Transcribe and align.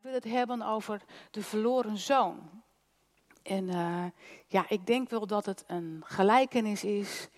Ik 0.00 0.06
wil 0.06 0.14
het 0.14 0.24
hebben 0.24 0.62
over 0.62 1.02
de 1.30 1.42
verloren 1.42 1.98
zoon. 1.98 2.50
En 3.42 3.68
uh, 3.68 4.04
ja, 4.46 4.64
ik 4.68 4.86
denk 4.86 5.10
wel 5.10 5.26
dat 5.26 5.46
het 5.46 5.64
een 5.66 6.02
gelijkenis 6.04 6.84
is 6.84 7.28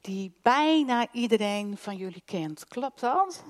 die 0.00 0.32
bijna 0.42 1.06
iedereen 1.12 1.76
van 1.76 1.96
jullie 1.96 2.22
kent. 2.24 2.64
Klopt 2.68 3.00
dat? 3.00 3.44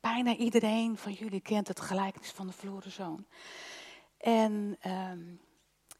Bijna 0.00 0.36
iedereen 0.36 0.96
van 0.96 1.12
jullie 1.12 1.40
kent 1.40 1.68
het 1.68 1.80
gelijkenis 1.80 2.30
van 2.30 2.46
de 2.46 2.52
verloren 2.52 2.90
zoon. 2.90 3.26
En 4.16 4.78
uh, 4.86 5.10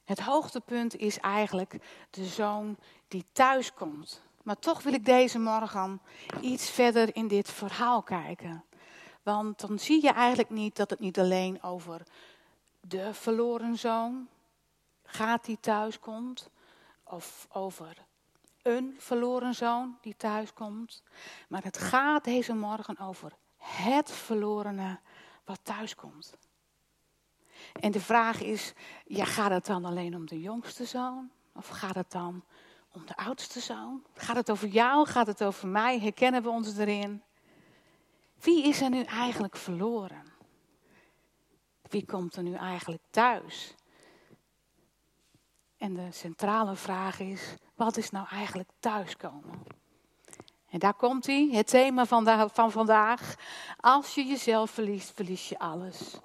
het 0.05 0.21
hoogtepunt 0.21 0.97
is 0.97 1.19
eigenlijk 1.19 1.79
de 2.11 2.25
zoon 2.25 2.77
die 3.09 3.25
thuis 3.33 3.75
komt. 3.75 4.23
Maar 4.43 4.59
toch 4.59 4.83
wil 4.83 4.93
ik 4.93 5.05
deze 5.05 5.39
morgen 5.39 6.01
iets 6.41 6.71
verder 6.71 7.17
in 7.17 7.29
dit 7.29 7.51
verhaal 7.51 8.03
kijken. 8.03 8.65
Want 9.23 9.61
dan 9.61 9.79
zie 9.79 10.03
je 10.03 10.13
eigenlijk 10.13 10.51
niet 10.51 10.77
dat 10.77 10.91
het 10.91 11.01
niet 11.01 11.19
alleen 11.19 11.63
over 11.63 12.03
de 12.81 13.15
verloren 13.15 13.79
zoon 13.79 14.29
gaat 15.05 15.45
die 15.45 15.61
thuis 15.61 15.99
komt. 15.99 16.51
Of 17.05 17.47
over 17.53 17.97
een 18.63 18.95
verloren 18.99 19.55
zoon 19.55 19.99
die 20.01 20.17
thuis 20.17 20.53
komt. 20.53 21.03
Maar 21.49 21.63
het 21.63 21.79
gaat 21.79 22.25
deze 22.25 22.55
morgen 22.55 22.99
over 22.99 23.33
het 23.57 24.11
verlorene 24.11 24.99
wat 25.45 25.61
thuis 25.63 25.95
komt. 25.95 26.35
En 27.81 27.93
de 27.93 28.01
vraag 28.01 28.41
is, 28.41 28.73
ja, 29.05 29.25
gaat 29.25 29.51
het 29.51 29.67
dan 29.67 29.85
alleen 29.85 30.15
om 30.15 30.27
de 30.27 30.41
jongste 30.41 30.85
zoon? 30.85 31.31
Of 31.55 31.69
gaat 31.69 31.95
het 31.95 32.11
dan 32.11 32.45
om 32.93 33.07
de 33.07 33.17
oudste 33.17 33.61
zoon? 33.61 34.05
Gaat 34.15 34.37
het 34.37 34.51
over 34.51 34.69
jou? 34.69 35.07
Gaat 35.07 35.27
het 35.27 35.45
over 35.45 35.69
mij? 35.69 35.99
Herkennen 35.99 36.43
we 36.43 36.49
ons 36.49 36.77
erin? 36.77 37.23
Wie 38.43 38.65
is 38.65 38.81
er 38.81 38.91
nu 38.91 39.03
eigenlijk 39.03 39.57
verloren? 39.57 40.33
Wie 41.83 42.07
komt 42.07 42.37
er 42.37 42.43
nu 42.43 42.55
eigenlijk 42.55 43.03
thuis? 43.11 43.75
En 45.77 45.95
de 45.95 46.13
centrale 46.13 46.77
vraag 46.77 47.21
is, 47.21 47.55
wat 47.75 47.97
is 47.97 48.11
nou 48.11 48.27
eigenlijk 48.29 48.71
thuiskomen? 48.79 49.63
En 50.69 50.79
daar 50.79 50.95
komt 50.95 51.27
hij, 51.27 51.49
het 51.53 51.67
thema 51.67 52.07
van, 52.07 52.51
van 52.51 52.71
vandaag. 52.71 53.35
Als 53.81 54.15
je 54.15 54.25
jezelf 54.25 54.71
verliest, 54.71 55.13
verlies 55.15 55.49
je 55.49 55.59
alles. 55.59 56.19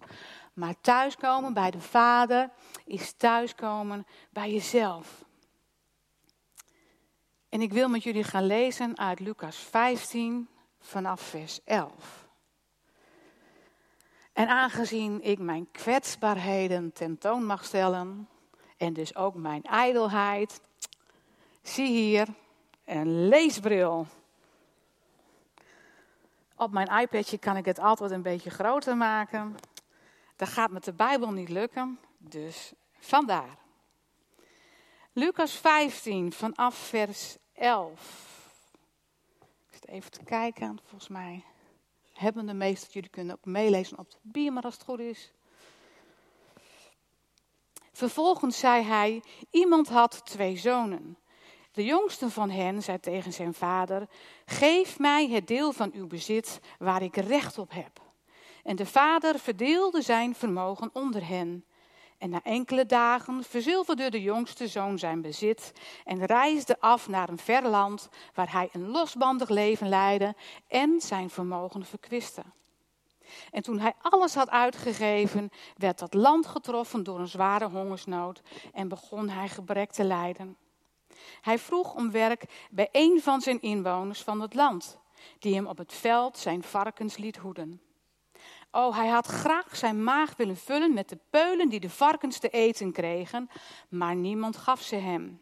Maar 0.53 0.81
thuiskomen 0.81 1.53
bij 1.53 1.71
de 1.71 1.81
Vader 1.81 2.51
is 2.85 3.13
thuiskomen 3.13 4.05
bij 4.29 4.51
jezelf. 4.51 5.25
En 7.49 7.61
ik 7.61 7.73
wil 7.73 7.89
met 7.89 8.03
jullie 8.03 8.23
gaan 8.23 8.45
lezen 8.45 8.97
uit 8.97 9.19
Lucas 9.19 9.57
15 9.57 10.49
vanaf 10.79 11.21
vers 11.21 11.59
11. 11.63 12.27
En 14.33 14.47
aangezien 14.47 15.21
ik 15.21 15.39
mijn 15.39 15.71
kwetsbaarheden 15.71 16.93
tentoon 16.93 17.45
mag 17.45 17.65
stellen 17.65 18.29
en 18.77 18.93
dus 18.93 19.15
ook 19.15 19.35
mijn 19.35 19.63
ijdelheid, 19.63 20.61
zie 21.61 21.87
hier 21.87 22.27
een 22.85 23.27
leesbril. 23.27 24.07
Op 26.55 26.71
mijn 26.71 26.99
iPadje 26.99 27.37
kan 27.37 27.57
ik 27.57 27.65
het 27.65 27.79
altijd 27.79 28.11
een 28.11 28.21
beetje 28.21 28.49
groter 28.49 28.97
maken. 28.97 29.55
Dat 30.35 30.47
gaat 30.47 30.71
met 30.71 30.83
de 30.83 30.93
Bijbel 30.93 31.31
niet 31.31 31.49
lukken, 31.49 31.99
dus 32.17 32.73
vandaar. 32.99 33.57
Lucas 35.13 35.51
15 35.51 36.31
vanaf 36.31 36.75
vers 36.75 37.37
11. 37.53 38.36
Even 39.89 40.11
te 40.11 40.23
kijken, 40.23 40.79
volgens 40.83 41.09
mij 41.09 41.43
hebben 42.13 42.45
de 42.45 42.53
meesten, 42.53 42.91
jullie 42.91 43.09
kunnen 43.09 43.35
ook 43.35 43.45
meelezen 43.45 43.97
op 43.97 44.11
de 44.21 44.51
maar 44.51 44.63
als 44.63 44.73
het 44.73 44.83
goed 44.83 44.99
is. 44.99 45.31
Vervolgens 47.91 48.59
zei 48.59 48.83
hij, 48.83 49.23
iemand 49.51 49.87
had 49.87 50.25
twee 50.25 50.57
zonen. 50.57 51.17
De 51.71 51.85
jongste 51.85 52.29
van 52.29 52.49
hen 52.49 52.83
zei 52.83 52.99
tegen 52.99 53.33
zijn 53.33 53.53
vader, 53.53 54.09
geef 54.45 54.99
mij 54.99 55.29
het 55.29 55.47
deel 55.47 55.71
van 55.71 55.91
uw 55.93 56.07
bezit 56.07 56.59
waar 56.79 57.01
ik 57.01 57.15
recht 57.15 57.57
op 57.57 57.71
heb. 57.71 58.01
En 58.63 58.75
de 58.75 58.85
vader 58.85 59.39
verdeelde 59.39 60.01
zijn 60.01 60.35
vermogen 60.35 60.89
onder 60.93 61.27
hen. 61.27 61.65
En 62.17 62.29
na 62.29 62.43
enkele 62.43 62.85
dagen 62.85 63.43
verzilverde 63.43 64.09
de 64.09 64.21
jongste 64.21 64.67
zoon 64.67 64.99
zijn 64.99 65.21
bezit 65.21 65.73
en 66.05 66.25
reisde 66.25 66.79
af 66.79 67.07
naar 67.07 67.29
een 67.29 67.37
ver 67.37 67.67
land 67.67 68.09
waar 68.33 68.51
hij 68.51 68.69
een 68.71 68.87
losbandig 68.87 69.49
leven 69.49 69.89
leidde 69.89 70.35
en 70.67 71.01
zijn 71.01 71.29
vermogen 71.29 71.85
verkwiste. 71.85 72.43
En 73.51 73.61
toen 73.61 73.79
hij 73.79 73.93
alles 74.01 74.35
had 74.35 74.49
uitgegeven, 74.49 75.49
werd 75.75 75.99
dat 75.99 76.13
land 76.13 76.47
getroffen 76.47 77.03
door 77.03 77.19
een 77.19 77.27
zware 77.27 77.69
hongersnood 77.69 78.41
en 78.73 78.87
begon 78.87 79.29
hij 79.29 79.49
gebrek 79.49 79.91
te 79.91 80.03
lijden. 80.03 80.57
Hij 81.41 81.59
vroeg 81.59 81.93
om 81.93 82.11
werk 82.11 82.67
bij 82.71 82.89
een 82.91 83.21
van 83.21 83.41
zijn 83.41 83.61
inwoners 83.61 84.21
van 84.21 84.41
het 84.41 84.53
land, 84.53 84.99
die 85.39 85.55
hem 85.55 85.67
op 85.67 85.77
het 85.77 85.93
veld 85.93 86.37
zijn 86.37 86.63
varkens 86.63 87.17
liet 87.17 87.37
hoeden. 87.37 87.81
Oh, 88.71 88.95
hij 88.95 89.07
had 89.07 89.25
graag 89.27 89.75
zijn 89.75 90.03
maag 90.03 90.35
willen 90.35 90.57
vullen 90.57 90.93
met 90.93 91.09
de 91.09 91.17
peulen 91.29 91.69
die 91.69 91.79
de 91.79 91.89
varkens 91.89 92.39
te 92.39 92.49
eten 92.49 92.91
kregen, 92.91 93.49
maar 93.89 94.15
niemand 94.15 94.57
gaf 94.57 94.81
ze 94.81 94.95
hem. 94.95 95.41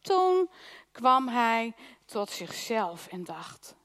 Toen 0.00 0.50
kwam 0.92 1.28
hij 1.28 1.74
tot 2.04 2.30
zichzelf 2.30 3.06
en 3.06 3.24
dacht: 3.24 3.76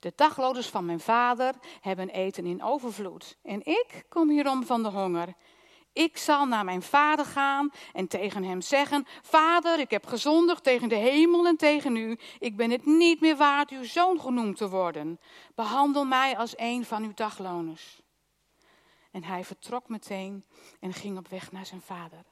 De 0.00 0.12
dagloders 0.16 0.68
van 0.68 0.84
mijn 0.84 1.00
vader 1.00 1.54
hebben 1.80 2.08
eten 2.08 2.46
in 2.46 2.62
overvloed 2.62 3.36
en 3.42 3.66
ik 3.66 4.04
kom 4.08 4.30
hierom 4.30 4.66
van 4.66 4.82
de 4.82 4.88
honger. 4.88 5.34
Ik 5.92 6.16
zal 6.16 6.46
naar 6.46 6.64
mijn 6.64 6.82
vader 6.82 7.24
gaan 7.24 7.72
en 7.92 8.08
tegen 8.08 8.44
hem 8.44 8.60
zeggen: 8.60 9.06
Vader, 9.22 9.78
ik 9.78 9.90
heb 9.90 10.06
gezondigd 10.06 10.64
tegen 10.64 10.88
de 10.88 10.94
hemel 10.94 11.46
en 11.46 11.56
tegen 11.56 11.96
u. 11.96 12.18
Ik 12.38 12.56
ben 12.56 12.70
het 12.70 12.86
niet 12.86 13.20
meer 13.20 13.36
waard 13.36 13.70
uw 13.70 13.84
zoon 13.84 14.20
genoemd 14.20 14.56
te 14.56 14.68
worden. 14.68 15.20
Behandel 15.54 16.04
mij 16.04 16.36
als 16.36 16.52
een 16.56 16.84
van 16.84 17.02
uw 17.02 17.14
dagloners. 17.14 18.00
En 19.10 19.24
hij 19.24 19.44
vertrok 19.44 19.88
meteen 19.88 20.44
en 20.80 20.92
ging 20.92 21.18
op 21.18 21.28
weg 21.28 21.52
naar 21.52 21.66
zijn 21.66 21.80
vader. 21.80 22.24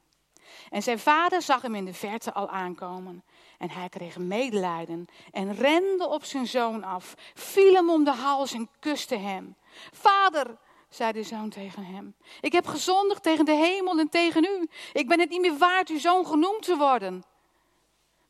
En 0.71 0.83
zijn 0.83 0.99
vader 0.99 1.43
zag 1.43 1.63
hem 1.63 1.75
in 1.75 1.85
de 1.85 1.95
verte 1.95 2.33
al 2.33 2.49
aankomen. 2.49 3.25
En 3.59 3.71
hij 3.71 3.89
kreeg 3.89 4.19
medelijden 4.19 5.07
en 5.31 5.55
rende 5.55 6.09
op 6.09 6.25
zijn 6.25 6.47
zoon 6.47 6.85
af, 6.85 7.15
viel 7.35 7.75
hem 7.75 7.91
om 7.91 8.05
de 8.05 8.13
hals 8.13 8.53
en 8.53 8.69
kuste 8.81 9.17
hem. 9.17 9.57
Vader, 9.93 10.59
zei 10.89 11.13
de 11.13 11.23
zoon 11.23 11.51
tegen 11.51 11.85
hem. 11.85 12.15
Ik 12.41 12.53
heb 12.53 12.67
gezondigd 12.67 13.23
tegen 13.23 13.45
de 13.45 13.55
hemel 13.55 13.99
en 13.99 14.09
tegen 14.09 14.45
u. 14.45 14.69
Ik 14.93 15.09
ben 15.09 15.21
het 15.21 15.31
niet 15.31 15.41
meer 15.41 15.59
waard 15.59 15.89
uw 15.89 15.99
zoon 15.99 16.27
genoemd 16.27 16.63
te 16.63 16.77
worden. 16.77 17.25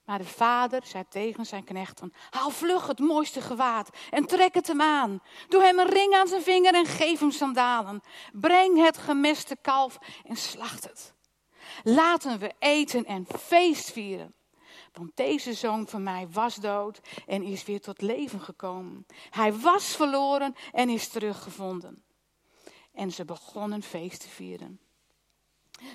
Maar 0.04 0.18
de 0.18 0.24
vader 0.24 0.80
zei 0.84 1.04
tegen 1.08 1.46
zijn 1.46 1.64
knechten: 1.64 2.12
Haal 2.30 2.50
vlug 2.50 2.86
het 2.86 2.98
mooiste 2.98 3.40
gewaad 3.40 3.90
en 4.10 4.26
trek 4.26 4.54
het 4.54 4.66
hem 4.66 4.80
aan. 4.80 5.22
Doe 5.48 5.62
hem 5.62 5.78
een 5.78 5.88
ring 5.88 6.14
aan 6.14 6.28
zijn 6.28 6.42
vinger 6.42 6.74
en 6.74 6.86
geef 6.86 7.20
hem 7.20 7.30
sandalen. 7.30 8.00
Breng 8.32 8.84
het 8.84 8.98
gemeste 8.98 9.56
kalf 9.62 9.98
en 10.24 10.36
slacht 10.36 10.84
het. 10.84 11.14
Laten 11.82 12.38
we 12.38 12.52
eten 12.58 13.04
en 13.04 13.26
feest 13.38 13.92
vieren. 13.92 14.34
Want 14.92 15.10
deze 15.14 15.52
zoon 15.52 15.88
van 15.88 16.02
mij 16.02 16.28
was 16.32 16.54
dood 16.54 17.00
en 17.26 17.42
is 17.42 17.64
weer 17.64 17.80
tot 17.80 18.02
leven 18.02 18.40
gekomen. 18.40 19.06
Hij 19.30 19.52
was 19.52 19.96
verloren 19.96 20.54
en 20.72 20.88
is 20.88 21.08
teruggevonden 21.08 22.06
en 22.98 23.12
ze 23.12 23.24
begonnen 23.24 23.82
feest 23.82 24.20
te 24.20 24.28
vieren. 24.28 24.80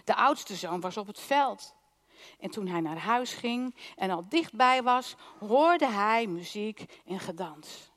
De 0.04 0.16
oudste 0.16 0.56
zoon 0.56 0.80
was 0.80 0.98
op 0.98 1.08
het 1.08 1.20
veld. 1.20 1.76
En 2.40 2.50
toen 2.50 2.68
hij 2.68 2.80
naar 2.80 2.98
huis 2.98 3.34
ging 3.34 3.76
en 3.96 4.10
al 4.10 4.26
dichtbij 4.30 4.84
was, 4.84 5.16
hoorde 5.40 5.88
hij 5.88 6.28
muziek 6.28 7.02
en 7.06 7.20
gedans. 7.20 7.92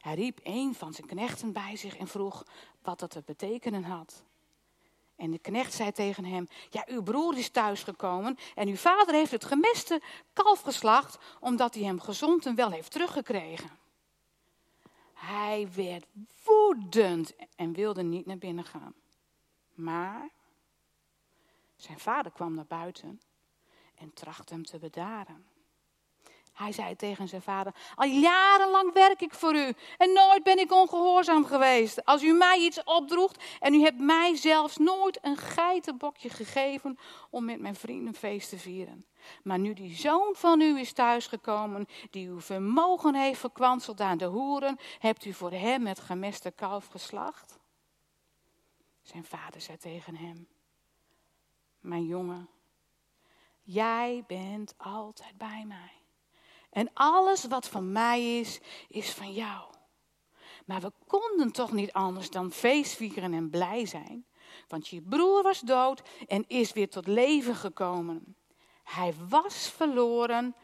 Hij 0.00 0.14
riep 0.14 0.40
een 0.42 0.74
van 0.74 0.94
zijn 0.94 1.06
knechten 1.06 1.52
bij 1.52 1.76
zich 1.76 1.96
en 1.96 2.08
vroeg 2.08 2.44
wat 2.82 2.98
dat 2.98 3.10
te 3.10 3.22
betekenen 3.26 3.84
had. 3.84 4.24
En 5.16 5.30
de 5.30 5.38
knecht 5.38 5.72
zei 5.72 5.92
tegen 5.92 6.24
hem: 6.24 6.48
Ja, 6.70 6.84
uw 6.86 7.02
broer 7.02 7.38
is 7.38 7.50
thuisgekomen 7.50 8.38
en 8.54 8.68
uw 8.68 8.76
vader 8.76 9.14
heeft 9.14 9.30
het 9.30 9.44
gemeste 9.44 10.02
kalf 10.32 10.60
geslacht, 10.60 11.18
omdat 11.40 11.74
hij 11.74 11.82
hem 11.82 12.00
gezond 12.00 12.46
en 12.46 12.54
wel 12.54 12.70
heeft 12.70 12.90
teruggekregen. 12.90 13.83
Hij 15.26 15.68
werd 15.74 16.06
woedend 16.44 17.34
en 17.56 17.72
wilde 17.72 18.02
niet 18.02 18.26
naar 18.26 18.38
binnen 18.38 18.64
gaan. 18.64 18.94
Maar 19.74 20.30
zijn 21.76 21.98
vader 21.98 22.32
kwam 22.32 22.54
naar 22.54 22.66
buiten 22.66 23.20
en 23.94 24.12
trachtte 24.12 24.54
hem 24.54 24.64
te 24.64 24.78
bedaren. 24.78 25.46
Hij 26.54 26.72
zei 26.72 26.96
tegen 26.96 27.28
zijn 27.28 27.42
vader: 27.42 27.74
Al 27.94 28.08
jarenlang 28.08 28.92
werk 28.92 29.20
ik 29.20 29.34
voor 29.34 29.54
u 29.54 29.72
en 29.98 30.12
nooit 30.12 30.42
ben 30.42 30.58
ik 30.58 30.72
ongehoorzaam 30.72 31.44
geweest. 31.44 32.04
Als 32.04 32.22
u 32.22 32.32
mij 32.32 32.58
iets 32.58 32.84
opdroegt 32.84 33.44
en 33.60 33.74
u 33.74 33.80
hebt 33.80 33.98
mij 33.98 34.36
zelfs 34.36 34.76
nooit 34.76 35.18
een 35.22 35.36
geitenbokje 35.36 36.28
gegeven 36.28 36.98
om 37.30 37.44
met 37.44 37.60
mijn 37.60 37.74
vrienden 37.74 38.14
feest 38.14 38.48
te 38.48 38.58
vieren. 38.58 39.06
Maar 39.42 39.58
nu 39.58 39.72
die 39.72 39.94
zoon 39.94 40.34
van 40.34 40.60
u 40.60 40.78
is 40.78 40.92
thuisgekomen, 40.92 41.86
die 42.10 42.28
uw 42.28 42.40
vermogen 42.40 43.14
heeft 43.14 43.40
verkwanseld 43.40 44.00
aan 44.00 44.18
de 44.18 44.24
hoeren, 44.24 44.78
hebt 44.98 45.24
u 45.24 45.32
voor 45.32 45.52
hem 45.52 45.86
het 45.86 46.00
gemeste 46.00 46.50
kalf 46.50 46.86
geslacht? 46.86 47.58
Zijn 49.02 49.24
vader 49.24 49.60
zei 49.60 49.78
tegen 49.78 50.16
hem: 50.16 50.48
Mijn 51.80 52.04
jongen, 52.04 52.48
jij 53.62 54.24
bent 54.26 54.74
altijd 54.76 55.38
bij 55.38 55.64
mij. 55.66 56.03
En 56.74 56.90
alles 56.94 57.44
wat 57.44 57.68
van 57.68 57.92
mij 57.92 58.38
is, 58.38 58.60
is 58.88 59.10
van 59.10 59.32
jou. 59.32 59.64
Maar 60.66 60.80
we 60.80 60.92
konden 61.06 61.52
toch 61.52 61.72
niet 61.72 61.92
anders 61.92 62.30
dan 62.30 62.50
feestvieren 62.50 63.32
en 63.32 63.50
blij 63.50 63.86
zijn. 63.86 64.26
Want 64.68 64.88
je 64.88 65.02
broer 65.02 65.42
was 65.42 65.60
dood 65.60 66.02
en 66.26 66.44
is 66.48 66.72
weer 66.72 66.90
tot 66.90 67.06
leven 67.06 67.54
gekomen. 67.54 68.36
Hij 68.82 69.14
was 69.28 69.68
verloren 69.68 70.54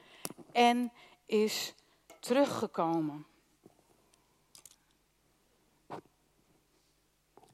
en 0.53 0.93
is 1.27 1.75
teruggekomen. 2.21 3.27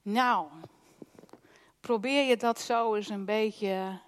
Nou, 0.03 0.49
probeer 1.81 2.29
je 2.29 2.37
dat 2.37 2.61
zo 2.61 2.95
eens 2.95 3.09
een 3.09 3.25
beetje 3.25 4.01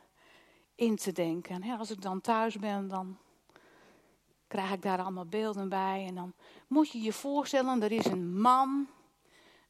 in 0.75 0.97
te 0.97 1.13
denken. 1.13 1.79
Als 1.79 1.91
ik 1.91 2.03
dan 2.03 2.21
thuis 2.21 2.57
ben, 2.57 2.89
dan 2.89 3.19
krijg 4.49 4.73
ik 4.73 4.83
daar 4.83 4.99
allemaal 4.99 5.27
beelden 5.27 5.69
bij. 5.69 6.05
En 6.07 6.15
dan 6.15 6.35
moet 6.67 6.91
je 6.91 7.01
je 7.01 7.13
voorstellen, 7.13 7.83
er 7.83 7.93
is 7.93 8.05
een 8.05 8.41
man, 8.41 8.89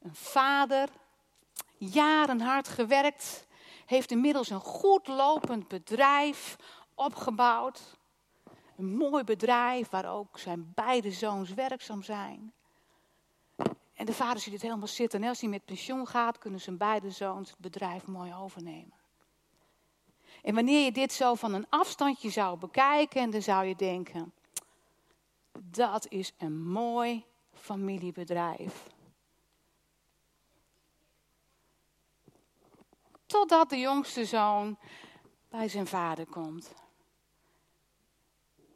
een 0.00 0.14
vader, 0.14 0.88
jaren 1.76 2.40
hard 2.40 2.68
gewerkt, 2.68 3.46
heeft 3.86 4.10
inmiddels 4.10 4.50
een 4.50 4.60
goed 4.60 5.06
lopend 5.06 5.68
bedrijf 5.68 6.56
opgebouwd. 6.94 7.96
Een 8.76 8.96
mooi 8.96 9.24
bedrijf 9.24 9.88
waar 9.88 10.14
ook 10.14 10.38
zijn 10.38 10.72
beide 10.74 11.12
zoons 11.12 11.54
werkzaam 11.54 12.02
zijn. 12.02 12.52
En 13.94 14.06
de 14.06 14.12
vader 14.12 14.40
ziet 14.40 14.52
het 14.52 14.62
helemaal 14.62 14.86
zitten. 14.86 15.22
En 15.22 15.28
als 15.28 15.40
hij 15.40 15.50
met 15.50 15.64
pensioen 15.64 16.06
gaat, 16.06 16.38
kunnen 16.38 16.60
zijn 16.60 16.76
beide 16.76 17.10
zoons 17.10 17.50
het 17.50 17.58
bedrijf 17.58 18.06
mooi 18.06 18.34
overnemen. 18.34 18.96
En 20.42 20.54
wanneer 20.54 20.84
je 20.84 20.92
dit 20.92 21.12
zo 21.12 21.34
van 21.34 21.54
een 21.54 21.66
afstandje 21.68 22.30
zou 22.30 22.58
bekijken, 22.58 23.30
dan 23.30 23.42
zou 23.42 23.64
je 23.64 23.76
denken: 23.76 24.32
dat 25.62 26.08
is 26.08 26.32
een 26.38 26.62
mooi 26.62 27.24
familiebedrijf. 27.52 28.86
Totdat 33.26 33.70
de 33.70 33.78
jongste 33.78 34.24
zoon 34.24 34.78
bij 35.48 35.68
zijn 35.68 35.86
vader 35.86 36.26
komt. 36.26 36.74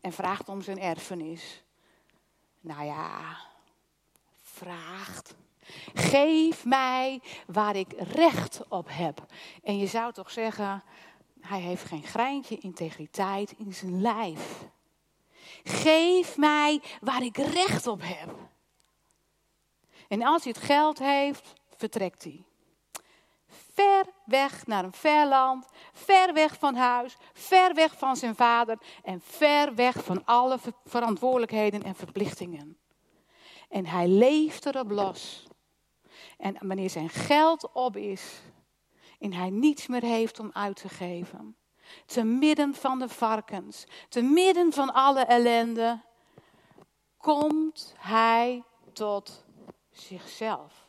En 0.01 0.13
vraagt 0.13 0.49
om 0.49 0.63
zijn 0.63 0.79
erfenis. 0.79 1.63
Nou 2.61 2.85
ja, 2.85 3.39
vraagt. 4.41 5.35
Geef 5.95 6.65
mij 6.65 7.21
waar 7.47 7.77
ik 7.77 7.93
recht 7.99 8.69
op 8.69 8.89
heb. 8.91 9.27
En 9.63 9.79
je 9.79 9.87
zou 9.87 10.13
toch 10.13 10.31
zeggen, 10.31 10.83
hij 11.41 11.61
heeft 11.61 11.85
geen 11.85 12.03
greintje 12.03 12.59
integriteit 12.59 13.53
in 13.53 13.75
zijn 13.75 14.01
lijf. 14.01 14.65
Geef 15.63 16.37
mij 16.37 16.83
waar 17.01 17.23
ik 17.23 17.37
recht 17.37 17.87
op 17.87 18.01
heb. 18.05 18.51
En 20.09 20.23
als 20.23 20.45
hij 20.45 20.53
het 20.57 20.65
geld 20.65 20.99
heeft, 20.99 21.53
vertrekt 21.77 22.25
hij. 22.25 22.45
Ver 23.75 24.07
weg 24.25 24.67
naar 24.67 24.85
een 24.85 24.93
ver 24.93 25.27
land, 25.27 25.67
ver 25.93 26.33
weg 26.33 26.59
van 26.59 26.75
huis, 26.75 27.17
ver 27.33 27.75
weg 27.75 27.99
van 27.99 28.17
zijn 28.17 28.35
vader 28.35 28.79
en 29.03 29.21
ver 29.21 29.75
weg 29.75 30.05
van 30.05 30.25
alle 30.25 30.59
verantwoordelijkheden 30.85 31.83
en 31.83 31.95
verplichtingen. 31.95 32.79
En 33.69 33.87
hij 33.87 34.09
leeft 34.09 34.67
erop 34.67 34.91
los. 34.91 35.47
En 36.39 36.57
wanneer 36.61 36.91
zijn 36.91 37.09
geld 37.09 37.73
op 37.73 37.97
is 37.97 38.41
en 39.19 39.33
hij 39.33 39.51
niets 39.51 39.87
meer 39.87 40.03
heeft 40.03 40.39
om 40.39 40.51
uit 40.53 40.77
te 40.77 40.89
geven, 40.89 41.57
te 42.07 42.25
midden 42.25 42.75
van 42.75 42.99
de 42.99 43.09
varkens, 43.09 43.85
te 44.09 44.23
midden 44.23 44.73
van 44.73 44.93
alle 44.93 45.21
ellende, 45.21 46.01
komt 47.17 47.95
hij 47.99 48.63
tot 48.93 49.45
zichzelf. 49.91 50.87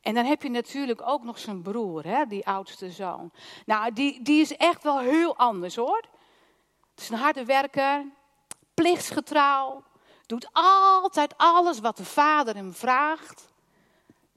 En 0.00 0.14
dan 0.14 0.24
heb 0.24 0.42
je 0.42 0.50
natuurlijk 0.50 1.02
ook 1.08 1.22
nog 1.22 1.38
zijn 1.38 1.62
broer, 1.62 2.04
hè, 2.04 2.26
die 2.26 2.46
oudste 2.46 2.90
zoon. 2.90 3.30
Nou, 3.66 3.92
die, 3.92 4.22
die 4.22 4.40
is 4.40 4.56
echt 4.56 4.82
wel 4.82 4.98
heel 4.98 5.36
anders 5.36 5.76
hoor. 5.76 6.04
Het 6.90 7.00
is 7.00 7.08
een 7.08 7.18
harde 7.18 7.44
werker, 7.44 8.04
plichtsgetrouw, 8.74 9.82
doet 10.26 10.48
altijd 10.52 11.34
alles 11.36 11.80
wat 11.80 11.96
de 11.96 12.04
vader 12.04 12.54
hem 12.54 12.72
vraagt. 12.72 13.52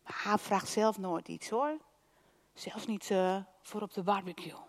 Maar 0.04 0.22
hij 0.24 0.38
vraagt 0.38 0.70
zelf 0.70 0.98
nooit 0.98 1.28
iets 1.28 1.50
hoor. 1.50 1.78
Zelfs 2.54 2.86
niet 2.86 3.10
uh, 3.10 3.44
voor 3.62 3.82
op 3.82 3.94
de 3.94 4.04
barbecue. 4.04 4.60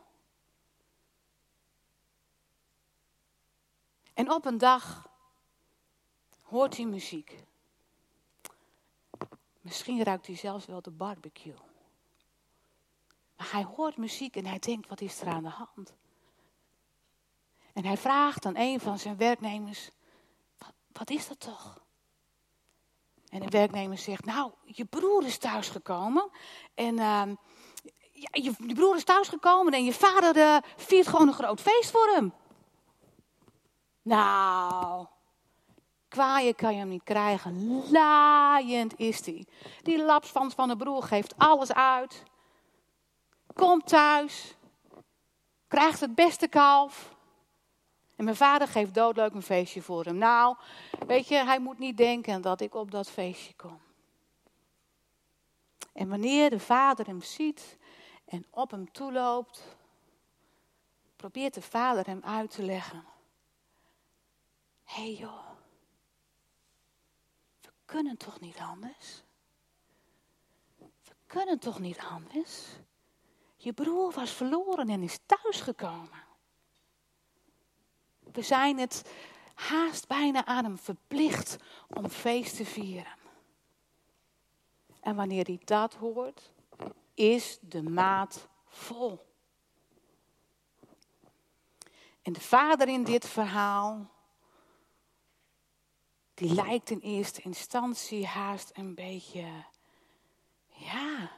En 4.14 4.30
op 4.30 4.44
een 4.44 4.58
dag 4.58 5.08
hoort 6.40 6.76
hij 6.76 6.86
muziek. 6.86 7.44
Misschien 9.60 10.04
ruikt 10.04 10.26
hij 10.26 10.36
zelfs 10.36 10.66
wel 10.66 10.82
de 10.82 10.90
barbecue. 10.90 11.56
Maar 13.36 13.52
hij 13.52 13.64
hoort 13.64 13.96
muziek 13.96 14.36
en 14.36 14.46
hij 14.46 14.58
denkt, 14.58 14.88
wat 14.88 15.00
is 15.00 15.20
er 15.20 15.28
aan 15.28 15.42
de 15.42 15.48
hand? 15.48 15.94
En 17.72 17.84
hij 17.84 17.96
vraagt 17.96 18.46
aan 18.46 18.56
een 18.56 18.80
van 18.80 18.98
zijn 18.98 19.16
werknemers, 19.16 19.90
wat, 20.58 20.72
wat 20.92 21.10
is 21.10 21.28
dat 21.28 21.40
toch? 21.40 21.80
En 23.28 23.40
de 23.40 23.48
werknemer 23.48 23.98
zegt, 23.98 24.24
nou, 24.24 24.52
je 24.64 24.84
broer 24.84 25.24
is 25.24 25.38
thuisgekomen. 25.38 26.30
En 26.74 26.98
uh, 26.98 27.22
ja, 28.22 28.42
je, 28.42 28.74
broer 28.74 28.96
is 28.96 29.04
thuisgekomen 29.04 29.72
en 29.72 29.84
je 29.84 29.92
vader 29.92 30.36
uh, 30.36 30.56
viert 30.76 31.06
gewoon 31.06 31.28
een 31.28 31.34
groot 31.34 31.60
feest 31.60 31.90
voor 31.90 32.08
hem. 32.14 32.32
Nou, 34.02 35.06
kwaaien 36.08 36.54
kan 36.54 36.72
je 36.72 36.78
hem 36.78 36.88
niet 36.88 37.02
krijgen. 37.04 37.82
Laaiend 37.90 38.98
is 38.98 39.26
hij. 39.26 39.46
Die 39.82 40.02
lapsvans 40.02 40.54
van 40.54 40.68
de 40.68 40.76
broer 40.76 41.02
geeft 41.02 41.34
alles 41.36 41.72
uit. 41.72 42.22
Komt 43.54 43.86
thuis. 43.86 44.54
Krijgt 45.68 46.00
het 46.00 46.14
beste 46.14 46.48
kalf. 46.48 47.14
En 48.16 48.24
mijn 48.24 48.36
vader 48.36 48.68
geeft 48.68 48.94
doodleuk 48.94 49.34
een 49.34 49.42
feestje 49.42 49.82
voor 49.82 50.04
hem. 50.04 50.16
Nou, 50.16 50.56
weet 51.06 51.28
je, 51.28 51.36
hij 51.36 51.58
moet 51.58 51.78
niet 51.78 51.96
denken 51.96 52.40
dat 52.40 52.60
ik 52.60 52.74
op 52.74 52.90
dat 52.90 53.10
feestje 53.10 53.54
kom. 53.54 53.80
En 55.92 56.08
wanneer 56.08 56.50
de 56.50 56.60
vader 56.60 57.06
hem 57.06 57.22
ziet 57.22 57.78
en 58.32 58.46
op 58.50 58.70
hem 58.70 58.92
toeloopt, 58.92 59.62
probeert 61.16 61.54
de 61.54 61.62
vader 61.62 62.06
hem 62.06 62.22
uit 62.24 62.50
te 62.50 62.62
leggen. 62.62 63.04
Hé 64.84 65.02
hey 65.02 65.14
joh, 65.14 65.50
we 67.60 67.70
kunnen 67.84 68.16
toch 68.16 68.40
niet 68.40 68.58
anders? 68.58 69.22
We 70.78 71.14
kunnen 71.26 71.58
toch 71.58 71.78
niet 71.78 71.98
anders? 71.98 72.66
Je 73.56 73.72
broer 73.72 74.12
was 74.12 74.30
verloren 74.30 74.88
en 74.88 75.02
is 75.02 75.18
thuisgekomen. 75.26 76.24
We 78.18 78.42
zijn 78.42 78.78
het 78.78 79.12
haast 79.54 80.08
bijna 80.08 80.44
aan 80.44 80.64
hem 80.64 80.78
verplicht 80.78 81.56
om 81.88 82.08
feest 82.08 82.56
te 82.56 82.64
vieren. 82.64 83.16
En 85.00 85.16
wanneer 85.16 85.44
hij 85.44 85.60
dat 85.64 85.94
hoort, 85.94 86.51
is 87.14 87.58
de 87.60 87.82
maat 87.82 88.48
vol. 88.66 89.30
En 92.22 92.32
de 92.32 92.40
vader 92.40 92.88
in 92.88 93.04
dit 93.04 93.28
verhaal, 93.28 94.10
die 96.34 96.54
lijkt 96.54 96.90
in 96.90 96.98
eerste 96.98 97.42
instantie 97.42 98.26
haast 98.26 98.70
een 98.74 98.94
beetje, 98.94 99.64
ja, 100.66 101.30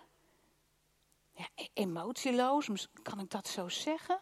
ja 1.33 1.49
emotieloos, 1.73 2.89
kan 3.03 3.21
ik 3.21 3.31
dat 3.31 3.49
zo 3.49 3.69
zeggen? 3.69 4.21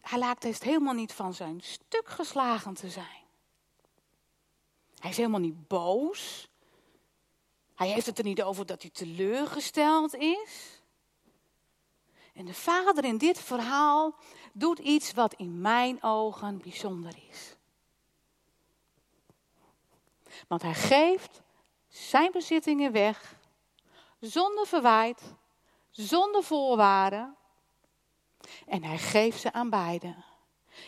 Hij 0.00 0.18
lijkt 0.18 0.44
eens 0.44 0.60
helemaal 0.60 0.94
niet 0.94 1.12
van 1.12 1.34
zijn 1.34 1.60
stuk 1.60 2.08
geslagen 2.08 2.74
te 2.74 2.90
zijn. 2.90 3.24
Hij 4.98 5.10
is 5.10 5.16
helemaal 5.16 5.40
niet 5.40 5.68
boos. 5.68 6.48
Hij 7.82 7.90
heeft 7.90 8.06
het 8.06 8.18
er 8.18 8.24
niet 8.24 8.42
over 8.42 8.66
dat 8.66 8.82
hij 8.82 8.90
teleurgesteld 8.90 10.14
is. 10.14 10.82
En 12.34 12.44
de 12.44 12.54
vader 12.54 13.04
in 13.04 13.18
dit 13.18 13.38
verhaal 13.38 14.14
doet 14.52 14.78
iets 14.78 15.12
wat 15.12 15.34
in 15.34 15.60
mijn 15.60 16.02
ogen 16.02 16.58
bijzonder 16.58 17.14
is. 17.30 17.56
Want 20.48 20.62
hij 20.62 20.74
geeft 20.74 21.42
zijn 21.88 22.32
bezittingen 22.32 22.92
weg, 22.92 23.34
zonder 24.20 24.66
verwijt, 24.66 25.22
zonder 25.90 26.42
voorwaarden. 26.42 27.36
En 28.66 28.84
hij 28.84 28.98
geeft 28.98 29.40
ze 29.40 29.52
aan 29.52 29.70
beiden. 29.70 30.24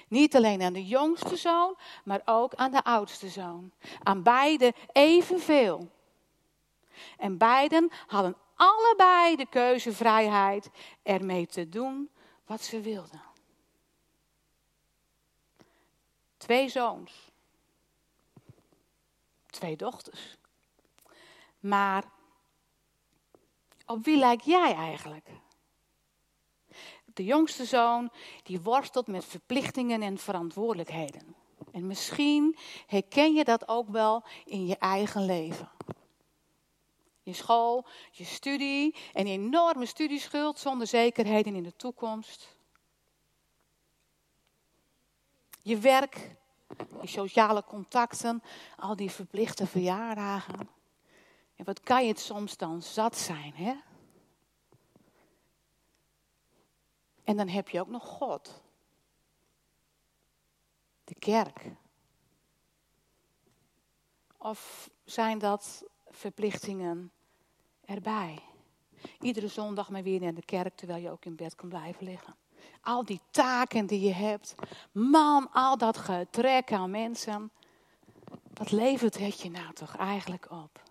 Niet 0.08 0.36
alleen 0.36 0.62
aan 0.62 0.72
de 0.72 0.86
jongste 0.86 1.36
zoon, 1.36 1.76
maar 2.04 2.22
ook 2.24 2.54
aan 2.54 2.70
de 2.70 2.84
oudste 2.84 3.28
zoon. 3.28 3.72
Aan 4.02 4.22
beiden 4.22 4.72
evenveel. 4.92 5.92
En 7.18 7.38
beiden 7.38 7.90
hadden 8.06 8.36
allebei 8.54 9.36
de 9.36 9.46
keuzevrijheid 9.46 10.70
ermee 11.02 11.46
te 11.46 11.68
doen 11.68 12.10
wat 12.46 12.62
ze 12.62 12.80
wilden. 12.80 13.22
Twee 16.36 16.68
zoons. 16.68 17.30
Twee 19.46 19.76
dochters. 19.76 20.36
Maar 21.60 22.04
op 23.86 24.04
wie 24.04 24.16
lijk 24.16 24.40
jij 24.40 24.74
eigenlijk? 24.74 25.28
De 27.04 27.24
jongste 27.24 27.64
zoon 27.64 28.10
die 28.42 28.60
worstelt 28.60 29.06
met 29.06 29.24
verplichtingen 29.24 30.02
en 30.02 30.18
verantwoordelijkheden. 30.18 31.34
En 31.72 31.86
misschien 31.86 32.56
herken 32.86 33.34
je 33.34 33.44
dat 33.44 33.68
ook 33.68 33.88
wel 33.88 34.24
in 34.44 34.66
je 34.66 34.76
eigen 34.78 35.24
leven. 35.24 35.70
Je 37.24 37.32
school, 37.32 37.86
je 38.10 38.24
studie, 38.24 38.96
een 39.12 39.26
enorme 39.26 39.86
studieschuld 39.86 40.58
zonder 40.58 40.86
zekerheden 40.86 41.54
in 41.54 41.62
de 41.62 41.76
toekomst. 41.76 42.56
Je 45.62 45.78
werk, 45.78 46.36
je 47.00 47.08
sociale 47.08 47.64
contacten, 47.64 48.42
al 48.76 48.96
die 48.96 49.10
verplichte 49.10 49.66
verjaardagen. 49.66 50.68
En 51.56 51.64
wat 51.64 51.80
kan 51.80 52.02
je 52.02 52.08
het 52.08 52.20
soms 52.20 52.56
dan 52.56 52.82
zat 52.82 53.16
zijn, 53.18 53.54
hè? 53.54 53.74
En 57.24 57.36
dan 57.36 57.48
heb 57.48 57.68
je 57.68 57.80
ook 57.80 57.88
nog 57.88 58.04
God. 58.06 58.62
De 61.04 61.14
kerk. 61.14 61.70
Of 64.36 64.90
zijn 65.04 65.38
dat 65.38 65.84
verplichtingen 66.14 67.12
erbij? 67.84 68.38
Iedere 69.20 69.48
zondag 69.48 69.90
maar 69.90 70.02
weer 70.02 70.20
naar 70.20 70.34
de 70.34 70.44
kerk 70.44 70.76
terwijl 70.76 71.02
je 71.02 71.10
ook 71.10 71.24
in 71.24 71.36
bed 71.36 71.54
kan 71.54 71.68
blijven 71.68 72.04
liggen. 72.04 72.36
Al 72.80 73.04
die 73.04 73.20
taken 73.30 73.86
die 73.86 74.00
je 74.00 74.12
hebt. 74.12 74.54
Man, 74.92 75.50
al 75.52 75.78
dat 75.78 75.96
getrek 75.96 76.72
aan 76.72 76.90
mensen. 76.90 77.50
Wat 78.54 78.70
levert 78.70 79.18
het 79.18 79.40
je 79.40 79.50
nou 79.50 79.72
toch 79.72 79.96
eigenlijk 79.96 80.50
op? 80.50 80.82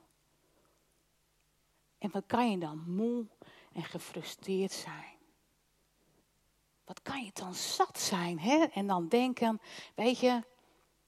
En 1.97 2.11
wat 2.11 2.23
kan 2.27 2.51
je 2.51 2.57
dan 2.57 2.83
moe 2.87 3.25
en 3.73 3.83
gefrustreerd 3.83 4.71
zijn? 4.71 5.17
Wat 6.85 7.01
kan 7.01 7.23
je 7.23 7.31
dan 7.33 7.53
zat 7.53 7.99
zijn, 7.99 8.39
hè? 8.39 8.63
En 8.63 8.87
dan 8.87 9.07
denken, 9.07 9.61
weet 9.95 10.19
je, 10.19 10.43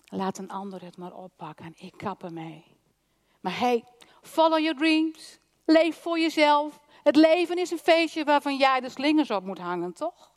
laat 0.05 0.37
een 0.37 0.49
ander 0.49 0.83
het 0.83 0.97
maar 0.97 1.13
oppakken 1.13 1.65
en 1.65 1.73
ik 1.77 1.93
kap 1.97 2.23
ermee. 2.23 2.74
Maar 3.45 3.59
hey, 3.59 3.83
follow 4.21 4.59
your 4.59 4.75
dreams. 4.75 5.39
Leef 5.65 6.01
voor 6.01 6.19
jezelf. 6.19 6.79
Het 7.03 7.15
leven 7.15 7.57
is 7.57 7.71
een 7.71 7.77
feestje 7.77 8.23
waarvan 8.23 8.57
jij 8.57 8.79
de 8.79 8.89
slingers 8.89 9.31
op 9.31 9.43
moet 9.43 9.57
hangen, 9.57 9.93
toch? 9.93 10.31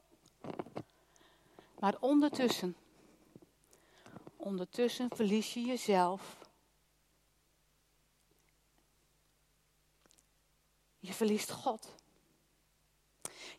Maar 1.79 1.95
ondertussen, 2.01 2.77
ondertussen 4.37 5.09
verlies 5.15 5.55
je 5.55 5.61
jezelf. 5.61 6.37
Je 10.99 11.13
verliest 11.13 11.51
God. 11.51 11.95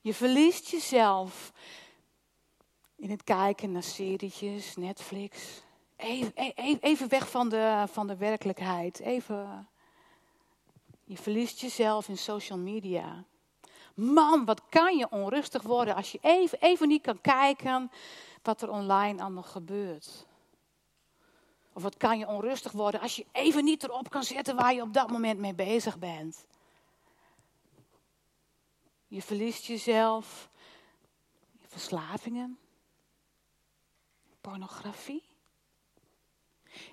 Je 0.02 0.14
verliest 0.14 0.68
jezelf 0.68 1.52
in 2.96 3.10
het 3.10 3.24
kijken 3.24 3.72
naar 3.72 3.84
serietjes, 3.84 4.76
Netflix. 4.76 5.62
Even, 6.00 6.34
even, 6.36 6.82
even 6.82 7.10
weg 7.10 7.30
van 7.30 7.50
de, 7.50 7.86
van 7.92 8.08
de 8.08 8.18
werkelijkheid. 8.18 9.00
Even. 9.00 9.70
Je 11.04 11.18
verliest 11.18 11.60
jezelf 11.60 12.08
in 12.08 12.18
social 12.18 12.58
media. 12.58 13.24
Man, 13.94 14.46
wat 14.46 14.62
kan 14.70 14.98
je 14.98 15.10
onrustig 15.10 15.62
worden 15.62 15.96
als 15.96 16.12
je 16.12 16.20
even, 16.22 16.60
even 16.62 16.88
niet 16.88 17.02
kan 17.02 17.22
kijken 17.22 17.92
wat 18.42 18.62
er 18.62 18.70
online 18.70 19.22
allemaal 19.22 19.44
gebeurt. 19.44 20.26
Of 21.74 21.82
wat 21.84 21.98
kan 21.98 22.20
je 22.20 22.28
onrustig 22.28 22.72
worden 22.72 23.02
als 23.02 23.16
je 23.16 23.26
even 23.32 23.64
niet 23.64 23.84
erop 23.84 24.10
kan 24.10 24.24
zetten 24.24 24.56
waar 24.56 24.74
je 24.74 24.82
op 24.82 24.94
dat 24.94 25.10
moment 25.10 25.40
mee 25.40 25.54
bezig 25.54 26.00
bent. 26.00 26.46
Je 29.08 29.22
verliest 29.22 29.66
jezelf 29.66 30.50
in 31.60 31.68
verslavingen, 31.68 32.60
pornografie. 34.42 35.29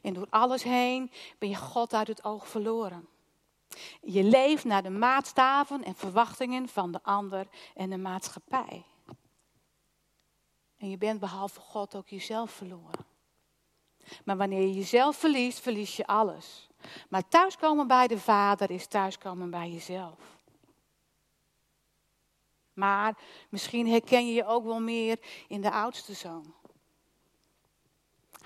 En 0.03 0.15
door 0.15 0.27
alles 0.31 0.63
heen 0.63 1.11
ben 1.39 1.49
je 1.49 1.55
God 1.55 1.95
uit 1.95 2.09
het 2.09 2.25
oog 2.25 2.49
verloren. 2.49 3.09
Je 4.01 4.25
leeft 4.25 4.65
naar 4.65 4.83
de 4.83 4.91
maatstaven 4.91 5.85
en 5.85 5.95
verwachtingen 5.95 6.69
van 6.69 6.93
de 6.93 7.03
ander 7.03 7.47
en 7.75 7.91
de 7.91 7.99
maatschappij. 7.99 8.85
En 10.77 10.91
je 10.91 10.99
bent 10.99 11.21
behalve 11.21 11.61
God 11.61 11.95
ook 11.95 12.09
jezelf 12.09 12.51
verloren. 12.51 13.07
Maar 14.25 14.37
wanneer 14.37 14.61
je 14.61 14.75
jezelf 14.75 15.17
verliest, 15.17 15.61
verlies 15.61 15.97
je 15.97 16.07
alles. 16.07 16.69
Maar 17.09 17.29
thuiskomen 17.29 17.87
bij 17.87 18.07
de 18.07 18.19
Vader 18.19 18.71
is 18.71 18.87
thuiskomen 18.87 19.51
bij 19.51 19.71
jezelf. 19.71 20.19
Maar 22.73 23.19
misschien 23.49 23.89
herken 23.89 24.27
je 24.27 24.35
je 24.35 24.47
ook 24.47 24.65
wel 24.65 24.81
meer 24.81 25.19
in 25.49 25.61
de 25.61 25.71
oudste 25.71 26.15
zoon. 26.15 26.55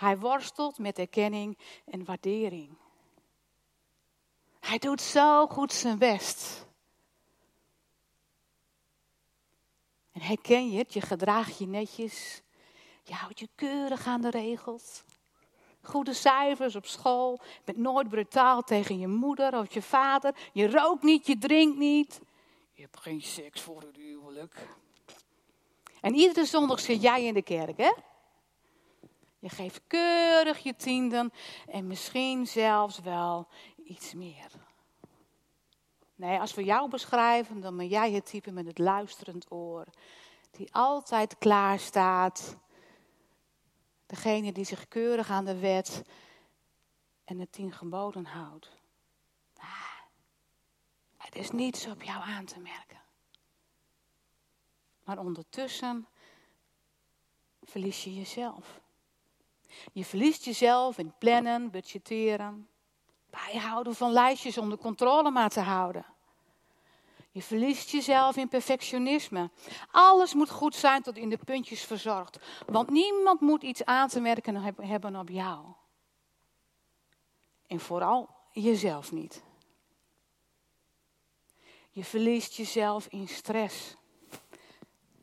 Hij 0.01 0.19
worstelt 0.19 0.79
met 0.79 0.99
erkenning 0.99 1.59
en 1.85 2.05
waardering. 2.05 2.77
Hij 4.61 4.79
doet 4.79 5.01
zo 5.01 5.47
goed 5.47 5.73
zijn 5.73 5.99
best. 5.99 6.67
En 10.13 10.21
herken 10.21 10.71
je 10.71 10.79
het? 10.79 10.93
Je 10.93 11.01
gedraagt 11.01 11.59
je 11.59 11.67
netjes. 11.67 12.43
Je 13.03 13.15
houdt 13.15 13.39
je 13.39 13.49
keurig 13.55 14.07
aan 14.07 14.21
de 14.21 14.31
regels. 14.31 15.05
Goede 15.83 16.15
cijfers 16.15 16.77
op 16.77 16.87
school. 16.87 17.41
Je 17.43 17.61
bent 17.65 17.79
nooit 17.79 18.09
brutaal 18.09 18.63
tegen 18.63 18.99
je 18.99 19.09
moeder 19.09 19.59
of 19.59 19.75
je 19.75 19.83
vader. 19.83 20.35
Je 20.53 20.71
rookt 20.71 21.03
niet, 21.03 21.27
je 21.27 21.39
drinkt 21.39 21.79
niet. 21.79 22.21
Je 22.73 22.83
hebt 22.83 23.01
geen 23.01 23.23
seks 23.23 23.61
voor 23.61 23.81
het 23.81 23.97
huwelijk. 23.97 24.69
En 26.01 26.15
iedere 26.15 26.47
zondag 26.47 26.81
zit 26.81 27.03
jij 27.03 27.25
in 27.25 27.35
de 27.35 27.43
kerk, 27.43 27.77
hè? 27.77 27.93
Je 29.41 29.49
geeft 29.49 29.81
keurig 29.87 30.59
je 30.59 30.77
tienden 30.77 31.33
en 31.67 31.87
misschien 31.87 32.47
zelfs 32.47 33.01
wel 33.01 33.49
iets 33.85 34.15
meer. 34.15 34.51
Nee, 36.15 36.39
als 36.39 36.55
we 36.55 36.65
jou 36.65 36.89
beschrijven, 36.89 37.61
dan 37.61 37.77
ben 37.77 37.89
jij 37.89 38.13
het 38.13 38.27
type 38.27 38.51
met 38.51 38.67
het 38.67 38.79
luisterend 38.79 39.51
oor. 39.51 39.87
Die 40.51 40.75
altijd 40.75 41.39
klaar 41.39 41.79
staat. 41.79 42.57
Degene 44.07 44.53
die 44.53 44.65
zich 44.65 44.89
keurig 44.89 45.31
aan 45.31 45.45
de 45.45 45.59
wet 45.59 46.03
en 47.25 47.39
de 47.39 47.51
tien 47.51 47.73
geboden 47.73 48.25
houdt. 48.25 48.79
Er 51.31 51.37
is 51.37 51.51
niets 51.51 51.87
op 51.87 52.03
jou 52.03 52.23
aan 52.23 52.45
te 52.45 52.61
merken. 52.61 53.01
Maar 55.05 55.19
ondertussen 55.19 56.09
verlies 57.63 58.05
je 58.05 58.15
jezelf. 58.15 58.80
Je 59.93 60.05
verliest 60.05 60.45
jezelf 60.45 60.99
in 60.99 61.15
plannen, 61.19 61.71
budgetteren, 61.71 62.69
bijhouden 63.31 63.95
van 63.95 64.13
lijstjes 64.13 64.59
om 64.59 64.71
de 64.71 64.79
controle 64.79 65.31
maar 65.31 65.51
te 65.51 65.61
houden. 65.61 66.07
Je 67.33 67.43
verliest 67.43 67.91
jezelf 67.91 68.37
in 68.37 68.49
perfectionisme. 68.49 69.51
Alles 69.91 70.35
moet 70.35 70.51
goed 70.51 70.75
zijn 70.75 71.03
tot 71.03 71.17
in 71.17 71.29
de 71.29 71.39
puntjes 71.45 71.85
verzorgd. 71.85 72.39
Want 72.67 72.91
niemand 72.91 73.41
moet 73.41 73.63
iets 73.63 73.85
aan 73.85 74.09
te 74.09 74.21
merken 74.21 74.57
hebben 74.87 75.17
op 75.17 75.29
jou. 75.29 75.67
En 77.67 77.81
vooral 77.81 78.29
jezelf 78.53 79.13
niet. 79.13 79.43
Je 81.91 82.05
verliest 82.05 82.55
jezelf 82.55 83.07
in 83.07 83.29
stress. 83.29 83.97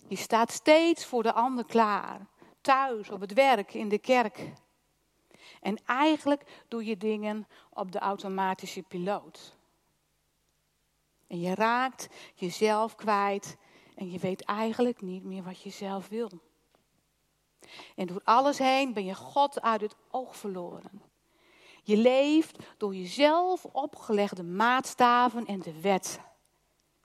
Je 0.08 0.16
staat 0.16 0.52
steeds 0.52 1.06
voor 1.06 1.24
de 1.24 1.34
ander 1.34 1.66
klaar. 1.66 2.28
Thuis, 2.68 3.10
op 3.10 3.22
het 3.22 3.34
werk, 3.34 3.74
in 3.74 3.90
de 3.90 3.98
kerk. 3.98 4.52
En 5.62 5.78
eigenlijk 5.86 6.64
doe 6.68 6.86
je 6.86 6.98
dingen 6.98 7.48
op 7.70 7.92
de 7.92 8.00
automatische 8.00 8.82
piloot. 8.82 9.56
En 11.28 11.40
je 11.40 11.56
raakt 11.56 12.08
jezelf 12.36 12.96
kwijt 12.96 13.58
en 13.96 14.12
je 14.12 14.20
weet 14.20 14.42
eigenlijk 14.42 15.02
niet 15.02 15.24
meer 15.24 15.44
wat 15.44 15.62
je 15.62 15.70
zelf 15.70 16.08
wil. 16.08 16.30
En 17.96 18.08
door 18.08 18.22
alles 18.24 18.58
heen 18.58 18.94
ben 18.94 19.06
je 19.06 19.16
God 19.16 19.62
uit 19.62 19.82
het 19.82 19.96
oog 20.10 20.36
verloren. 20.36 21.02
Je 21.84 21.98
leeft 21.98 22.58
door 22.78 22.96
jezelf 22.96 23.66
opgelegde 23.66 24.44
maatstaven 24.44 25.46
en 25.46 25.60
de 25.60 25.82
wet. 25.82 26.20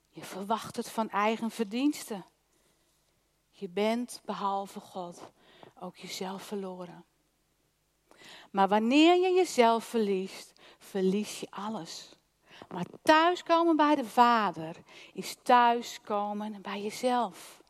Je 0.08 0.22
verwacht 0.22 0.76
het 0.76 0.90
van 0.90 1.08
eigen 1.08 1.50
verdiensten. 1.50 2.24
Je 3.50 3.68
bent 3.68 4.20
behalve 4.24 4.80
God 4.80 5.32
ook 5.80 5.96
jezelf 5.96 6.42
verloren. 6.42 7.04
Maar 8.50 8.68
wanneer 8.68 9.14
je 9.14 9.30
jezelf 9.30 9.84
verliest, 9.84 10.52
verlies 10.78 11.40
je 11.40 11.46
alles. 11.50 12.16
Maar 12.68 12.86
thuiskomen 13.02 13.76
bij 13.76 13.94
de 13.94 14.04
Vader 14.04 14.76
is 15.12 15.36
thuiskomen 15.42 16.62
bij 16.62 16.82
jezelf. 16.82 17.62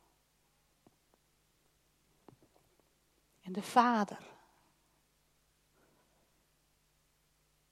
En 3.43 3.53
de 3.53 3.63
Vader. 3.63 4.31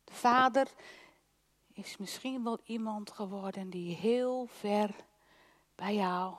De 0.05 0.13
Vader 0.13 0.69
is 1.73 1.97
misschien 1.97 2.45
wel 2.45 2.59
iemand 2.65 3.11
geworden 3.11 3.71
die 3.71 3.97
heel 3.97 4.47
ver 4.47 4.95
bij 5.75 5.95
jou 5.95 6.35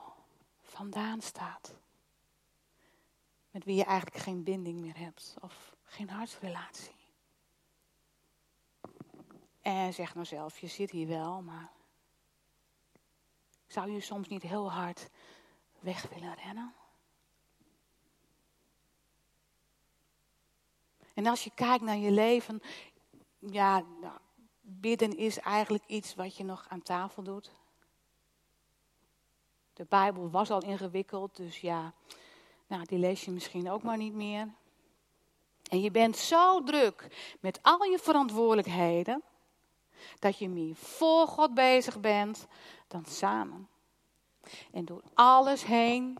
vandaan 0.62 1.20
staat. 1.20 1.74
Met 3.52 3.64
wie 3.64 3.76
je 3.76 3.84
eigenlijk 3.84 4.22
geen 4.22 4.42
binding 4.42 4.80
meer 4.80 4.98
hebt 4.98 5.34
of 5.40 5.76
geen 5.84 6.10
hartsrelatie. 6.10 6.94
En 9.60 9.94
zeg 9.94 10.14
nou 10.14 10.26
zelf, 10.26 10.58
je 10.58 10.66
zit 10.66 10.90
hier 10.90 11.08
wel, 11.08 11.42
maar 11.42 11.70
zou 13.66 13.90
je 13.90 14.00
soms 14.00 14.28
niet 14.28 14.42
heel 14.42 14.72
hard 14.72 15.10
weg 15.80 16.08
willen 16.08 16.34
rennen? 16.34 16.74
En 21.14 21.26
als 21.26 21.44
je 21.44 21.50
kijkt 21.54 21.84
naar 21.84 21.96
je 21.96 22.10
leven, 22.10 22.62
ja, 23.38 23.78
nou, 24.00 24.18
bidden 24.60 25.16
is 25.16 25.38
eigenlijk 25.38 25.84
iets 25.86 26.14
wat 26.14 26.36
je 26.36 26.44
nog 26.44 26.66
aan 26.68 26.82
tafel 26.82 27.22
doet. 27.22 27.52
De 29.72 29.84
Bijbel 29.84 30.30
was 30.30 30.50
al 30.50 30.62
ingewikkeld, 30.62 31.36
dus 31.36 31.60
ja, 31.60 31.94
nou, 32.72 32.84
die 32.84 32.98
lees 32.98 33.24
je 33.24 33.30
misschien 33.30 33.70
ook 33.70 33.82
maar 33.82 33.96
niet 33.96 34.14
meer. 34.14 34.48
En 35.70 35.80
je 35.80 35.90
bent 35.90 36.16
zo 36.16 36.62
druk 36.62 37.06
met 37.40 37.58
al 37.62 37.84
je 37.84 37.98
verantwoordelijkheden, 37.98 39.22
dat 40.18 40.38
je 40.38 40.48
meer 40.48 40.74
voor 40.74 41.26
God 41.26 41.54
bezig 41.54 42.00
bent 42.00 42.46
dan 42.88 43.04
samen. 43.04 43.68
En 44.72 44.84
door 44.84 45.02
alles 45.14 45.64
heen 45.64 46.18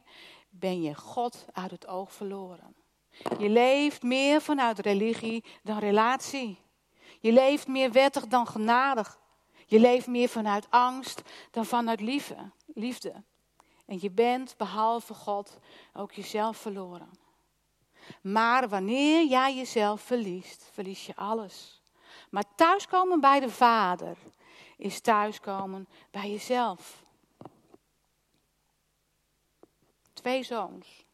ben 0.50 0.82
je 0.82 0.94
God 0.94 1.46
uit 1.52 1.70
het 1.70 1.86
oog 1.86 2.12
verloren. 2.12 2.74
Je 3.38 3.48
leeft 3.48 4.02
meer 4.02 4.40
vanuit 4.40 4.78
religie 4.78 5.44
dan 5.62 5.78
relatie. 5.78 6.58
Je 7.20 7.32
leeft 7.32 7.66
meer 7.66 7.92
wettig 7.92 8.26
dan 8.26 8.46
genadig. 8.46 9.18
Je 9.66 9.80
leeft 9.80 10.06
meer 10.06 10.28
vanuit 10.28 10.66
angst 10.70 11.22
dan 11.50 11.64
vanuit 11.64 12.00
liefde. 12.66 13.22
En 13.92 13.98
je 14.00 14.10
bent, 14.10 14.56
behalve 14.56 15.14
God, 15.14 15.58
ook 15.92 16.12
jezelf 16.12 16.56
verloren. 16.56 17.10
Maar 18.22 18.68
wanneer 18.68 19.26
jij 19.26 19.56
jezelf 19.56 20.00
verliest, 20.00 20.70
verlies 20.72 21.06
je 21.06 21.16
alles. 21.16 21.82
Maar 22.30 22.54
thuiskomen 22.54 23.20
bij 23.20 23.40
de 23.40 23.50
Vader 23.50 24.16
is 24.76 25.00
thuiskomen 25.00 25.88
bij 26.10 26.30
jezelf. 26.30 27.04
Twee 30.12 30.42
zoons. 30.42 31.06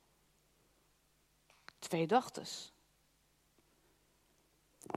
Twee 1.78 2.06
dochters. 2.06 2.72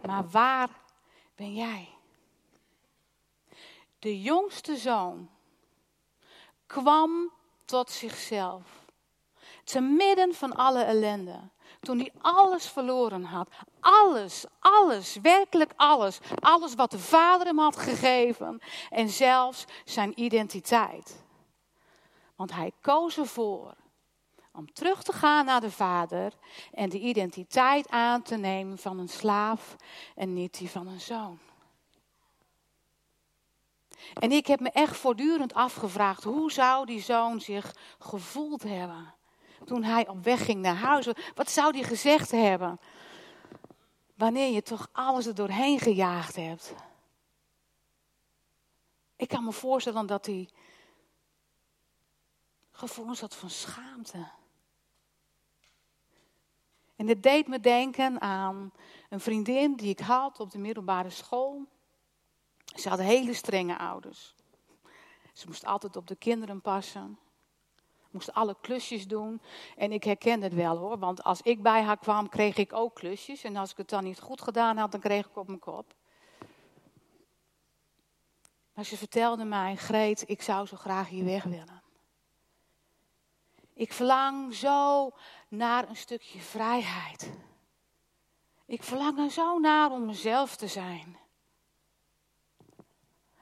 Maar 0.06 0.30
waar 0.30 0.70
ben 1.36 1.54
jij? 1.54 1.90
De 4.00 4.22
jongste 4.22 4.78
zoon 4.78 5.30
kwam 6.66 7.40
tot 7.72 7.90
zichzelf. 7.90 8.62
Te 9.64 9.80
midden 9.80 10.34
van 10.34 10.56
alle 10.56 10.84
ellende. 10.84 11.40
Toen 11.80 11.98
hij 11.98 12.12
alles 12.22 12.70
verloren 12.70 13.24
had. 13.24 13.48
Alles, 13.80 14.46
alles, 14.60 15.18
werkelijk 15.22 15.74
alles. 15.76 16.20
Alles 16.40 16.76
wat 16.76 16.92
de 16.92 17.00
vader 17.00 17.48
hem 17.48 17.60
had 17.60 17.78
gegeven. 17.78 18.62
En 18.90 19.10
zelfs 19.10 19.66
zijn 19.86 20.22
identiteit. 20.22 21.24
Want 22.36 22.52
hij 22.52 22.72
koos 22.82 23.18
ervoor 23.18 23.74
om 24.54 24.74
terug 24.74 25.04
te 25.04 25.14
gaan 25.14 25.46
naar 25.46 25.62
de 25.62 25.72
vader 25.72 26.34
en 26.72 26.90
de 26.90 27.00
identiteit 27.00 27.90
aan 27.90 28.22
te 28.22 28.36
nemen 28.36 28.78
van 28.78 29.00
een 29.00 29.10
slaaf 29.10 29.76
en 30.16 30.34
niet 30.34 30.58
die 30.58 30.70
van 30.70 30.88
een 30.88 31.02
zoon. 31.02 31.40
En 34.14 34.32
ik 34.32 34.48
heb 34.48 34.60
me 34.60 34.70
echt 34.70 34.98
voortdurend 34.98 35.54
afgevraagd, 35.54 36.24
hoe 36.24 36.52
zou 36.52 36.86
die 36.86 37.02
zoon 37.02 37.42
zich 37.42 37.76
gevoeld 38.00 38.64
hebben 38.64 39.14
toen 39.66 39.84
hij 39.84 40.08
op 40.08 40.24
weg 40.24 40.46
ging 40.46 40.62
naar 40.62 40.76
huis? 40.76 41.08
Wat 41.36 41.52
zou 41.52 41.78
hij 41.78 41.84
gezegd 41.84 42.32
hebben 42.32 42.80
wanneer 44.16 44.54
je 44.54 44.62
toch 44.62 44.90
alles 44.92 45.26
er 45.26 45.36
doorheen 45.36 45.80
gejaagd 45.80 46.36
hebt? 46.36 46.74
Ik 49.16 49.28
kan 49.28 49.44
me 49.44 49.52
voorstellen 49.52 50.06
dat 50.08 50.26
hij 50.26 50.50
gevoelens 52.72 53.22
had 53.22 53.36
van 53.36 53.50
schaamte. 53.50 54.28
En 56.96 57.06
dit 57.06 57.24
deed 57.24 57.48
me 57.48 57.60
denken 57.60 58.22
aan 58.22 58.72
een 59.10 59.20
vriendin 59.20 59.76
die 59.76 59.90
ik 59.90 60.00
had 60.00 60.40
op 60.40 60.52
de 60.52 60.58
middelbare 60.58 61.10
school. 61.10 61.68
Ze 62.76 62.90
had 62.90 63.00
hele 63.00 63.34
strenge 63.34 63.78
ouders. 63.78 64.36
Ze 65.34 65.48
moest 65.48 65.66
altijd 65.66 65.96
op 65.96 66.08
de 66.08 66.16
kinderen 66.16 66.62
passen. 66.62 67.20
Moest 68.12 68.34
alle 68.34 68.56
klusjes 68.62 69.08
doen. 69.08 69.42
En 69.78 69.92
ik 69.92 70.04
herkende 70.04 70.46
het 70.46 70.54
wel 70.54 70.78
hoor, 70.78 71.00
want 71.00 71.24
als 71.24 71.42
ik 71.42 71.62
bij 71.62 71.82
haar 71.82 71.98
kwam, 71.98 72.30
kreeg 72.30 72.58
ik 72.58 72.74
ook 72.74 72.96
klusjes. 72.96 73.44
En 73.44 73.56
als 73.56 73.72
ik 73.72 73.78
het 73.78 73.90
dan 73.90 74.04
niet 74.04 74.20
goed 74.20 74.42
gedaan 74.42 74.78
had, 74.78 74.92
dan 74.92 75.00
kreeg 75.00 75.28
ik 75.28 75.38
op 75.38 75.48
mijn 75.48 75.60
kop. 75.60 75.94
Maar 78.74 78.86
ze 78.86 78.98
vertelde 78.98 79.44
mij, 79.46 79.76
Greet, 79.76 80.24
ik 80.30 80.42
zou 80.42 80.66
zo 80.66 80.78
graag 80.78 81.10
hier 81.10 81.26
weg 81.26 81.44
willen. 81.44 81.82
Ik 83.74 83.94
verlang 83.94 84.54
zo 84.54 85.12
naar 85.48 85.90
een 85.90 85.96
stukje 85.96 86.40
vrijheid. 86.40 87.32
Ik 88.66 88.84
verlang 88.84 89.20
er 89.20 89.32
zo 89.32 89.60
naar 89.60 89.92
om 89.92 90.06
mezelf 90.06 90.56
te 90.56 90.68
zijn. 90.68 91.18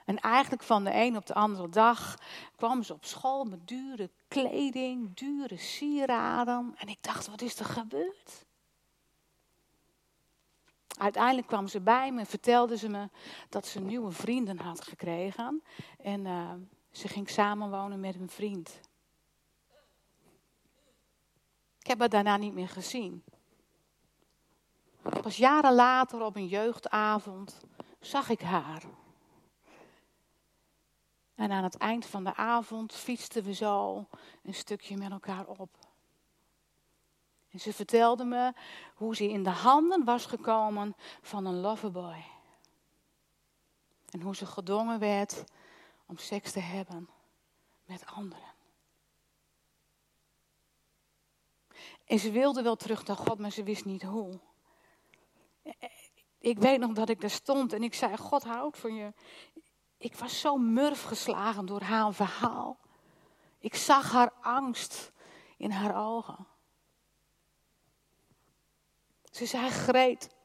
En 0.09 0.19
eigenlijk 0.19 0.63
van 0.63 0.83
de 0.83 0.93
een 0.93 1.15
op 1.15 1.25
de 1.25 1.33
andere 1.33 1.69
dag 1.69 2.17
kwam 2.55 2.83
ze 2.83 2.93
op 2.93 3.05
school 3.05 3.43
met 3.43 3.67
dure 3.67 4.09
kleding, 4.27 5.15
dure 5.15 5.57
sieraden. 5.57 6.75
En 6.77 6.87
ik 6.87 6.97
dacht, 7.01 7.27
wat 7.27 7.41
is 7.41 7.59
er 7.59 7.65
gebeurd? 7.65 8.45
Uiteindelijk 10.97 11.47
kwam 11.47 11.67
ze 11.67 11.81
bij 11.81 12.11
me 12.11 12.19
en 12.19 12.25
vertelde 12.25 12.77
ze 12.77 12.89
me 12.89 13.09
dat 13.49 13.67
ze 13.67 13.79
nieuwe 13.79 14.11
vrienden 14.11 14.59
had 14.59 14.83
gekregen. 14.83 15.63
En 16.01 16.25
uh, 16.25 16.51
ze 16.91 17.07
ging 17.07 17.29
samenwonen 17.29 17.99
met 17.99 18.15
een 18.15 18.29
vriend. 18.29 18.79
Ik 21.79 21.87
heb 21.87 21.99
haar 21.99 22.09
daarna 22.09 22.37
niet 22.37 22.53
meer 22.53 22.69
gezien. 22.69 23.23
Pas 25.01 25.37
jaren 25.37 25.73
later 25.73 26.21
op 26.21 26.35
een 26.35 26.47
jeugdavond 26.47 27.59
zag 27.99 28.29
ik 28.29 28.41
haar. 28.41 28.83
En 31.39 31.51
aan 31.51 31.63
het 31.63 31.77
eind 31.77 32.05
van 32.05 32.23
de 32.23 32.35
avond 32.35 32.93
fietsten 32.93 33.43
we 33.43 33.53
zo 33.53 34.07
een 34.43 34.53
stukje 34.53 34.97
met 34.97 35.11
elkaar 35.11 35.47
op. 35.47 35.69
En 37.49 37.59
ze 37.59 37.73
vertelde 37.73 38.23
me 38.23 38.53
hoe 38.95 39.15
ze 39.15 39.29
in 39.29 39.43
de 39.43 39.49
handen 39.49 40.03
was 40.03 40.25
gekomen 40.25 40.95
van 41.21 41.45
een 41.45 41.59
loverboy. 41.59 42.23
En 44.09 44.21
hoe 44.21 44.35
ze 44.35 44.45
gedwongen 44.45 44.99
werd 44.99 45.43
om 46.05 46.17
seks 46.17 46.51
te 46.51 46.59
hebben 46.59 47.09
met 47.85 48.05
anderen. 48.05 48.53
En 52.05 52.19
ze 52.19 52.31
wilde 52.31 52.61
wel 52.61 52.75
terug 52.75 53.05
naar 53.05 53.17
God, 53.17 53.39
maar 53.39 53.51
ze 53.51 53.63
wist 53.63 53.85
niet 53.85 54.03
hoe. 54.03 54.39
Ik 56.39 56.57
weet 56.57 56.79
nog 56.79 56.93
dat 56.93 57.09
ik 57.09 57.21
daar 57.21 57.29
stond 57.29 57.73
en 57.73 57.83
ik 57.83 57.93
zei: 57.93 58.17
God 58.17 58.43
houdt 58.43 58.77
van 58.77 58.95
je. 58.95 59.13
Ik 59.99 60.15
was 60.15 60.39
zo 60.39 60.57
murf 60.57 61.03
geslagen 61.03 61.65
door 61.65 61.81
haar 61.81 62.13
verhaal. 62.13 62.77
Ik 63.59 63.75
zag 63.75 64.11
haar 64.11 64.31
angst 64.41 65.11
in 65.57 65.71
haar 65.71 65.95
ogen. 65.95 66.47
Ze 69.31 69.45
zei: 69.45 69.69
Greet, 69.69 70.35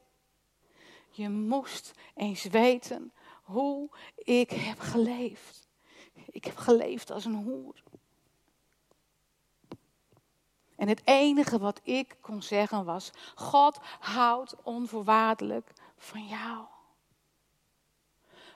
je 1.09 1.29
moest 1.29 1.91
eens 2.13 2.43
weten 2.43 3.13
hoe 3.43 3.89
ik 4.15 4.49
heb 4.49 4.79
geleefd. 4.79 5.67
Ik 6.25 6.45
heb 6.45 6.57
geleefd 6.57 7.11
als 7.11 7.25
een 7.25 7.43
hoer. 7.43 7.83
En 10.75 10.87
het 10.87 11.01
enige 11.05 11.57
wat 11.57 11.79
ik 11.83 12.17
kon 12.21 12.41
zeggen 12.41 12.85
was: 12.85 13.11
God 13.35 13.79
houdt 13.99 14.63
onvoorwaardelijk 14.63 15.73
van 15.97 16.25
jou. 16.25 16.65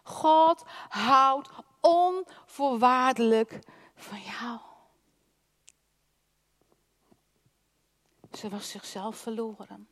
God 0.10 0.64
houdt 0.90 1.50
onvoorwaardelijk 1.80 3.60
van 3.96 4.22
jou. 4.22 4.60
Ze 8.32 8.50
was 8.50 8.70
zichzelf 8.70 9.18
verloren. 9.18 9.88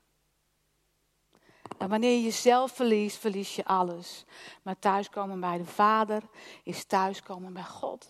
En 1.77 1.89
wanneer 1.89 2.11
je 2.11 2.23
jezelf 2.23 2.71
verliest, 2.71 3.17
verlies 3.17 3.55
je 3.55 3.65
alles. 3.65 4.25
Maar 4.61 4.79
thuiskomen 4.79 5.39
bij 5.39 5.57
de 5.57 5.65
Vader 5.65 6.21
is 6.63 6.83
thuiskomen 6.83 7.53
bij 7.53 7.63
God. 7.63 8.09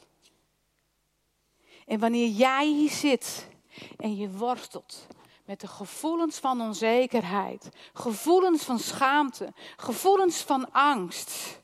En 1.85 1.99
wanneer 1.99 2.27
jij 2.27 2.67
hier 2.67 2.91
zit 2.91 3.47
en 3.97 4.15
je 4.15 4.29
worstelt 4.29 5.07
met 5.45 5.59
de 5.59 5.67
gevoelens 5.67 6.39
van 6.39 6.61
onzekerheid, 6.61 7.69
gevoelens 7.93 8.63
van 8.63 8.79
schaamte, 8.79 9.53
gevoelens 9.77 10.41
van 10.41 10.71
angst. 10.71 11.61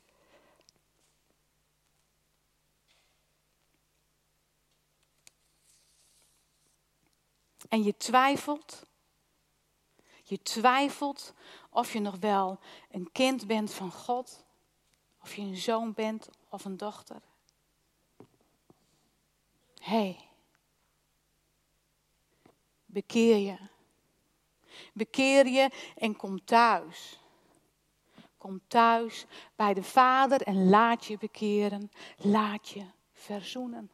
En 7.68 7.82
je 7.82 7.96
twijfelt, 7.96 8.86
je 10.22 10.42
twijfelt 10.42 11.34
of 11.70 11.92
je 11.92 12.00
nog 12.00 12.16
wel 12.16 12.58
een 12.90 13.12
kind 13.12 13.46
bent 13.46 13.72
van 13.72 13.92
God, 13.92 14.44
of 15.22 15.34
je 15.34 15.42
een 15.42 15.56
zoon 15.56 15.92
bent 15.92 16.28
of 16.48 16.64
een 16.64 16.76
dochter. 16.76 17.22
Hé, 19.80 19.96
hey, 19.96 20.28
bekeer 22.86 23.36
je. 23.36 23.56
Bekeer 24.92 25.46
je 25.46 25.70
en 25.96 26.16
kom 26.16 26.44
thuis. 26.44 27.18
Kom 28.38 28.60
thuis 28.66 29.26
bij 29.56 29.74
de 29.74 29.82
Vader 29.82 30.42
en 30.42 30.68
laat 30.68 31.04
je 31.04 31.18
bekeren. 31.18 31.90
Laat 32.16 32.68
je 32.68 32.84
verzoenen. 33.12 33.90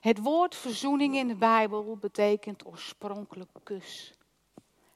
Het 0.00 0.18
woord 0.18 0.54
verzoening 0.54 1.16
in 1.16 1.28
de 1.28 1.34
Bijbel 1.34 1.96
betekent 1.96 2.66
oorspronkelijk 2.66 3.50
kus. 3.62 4.14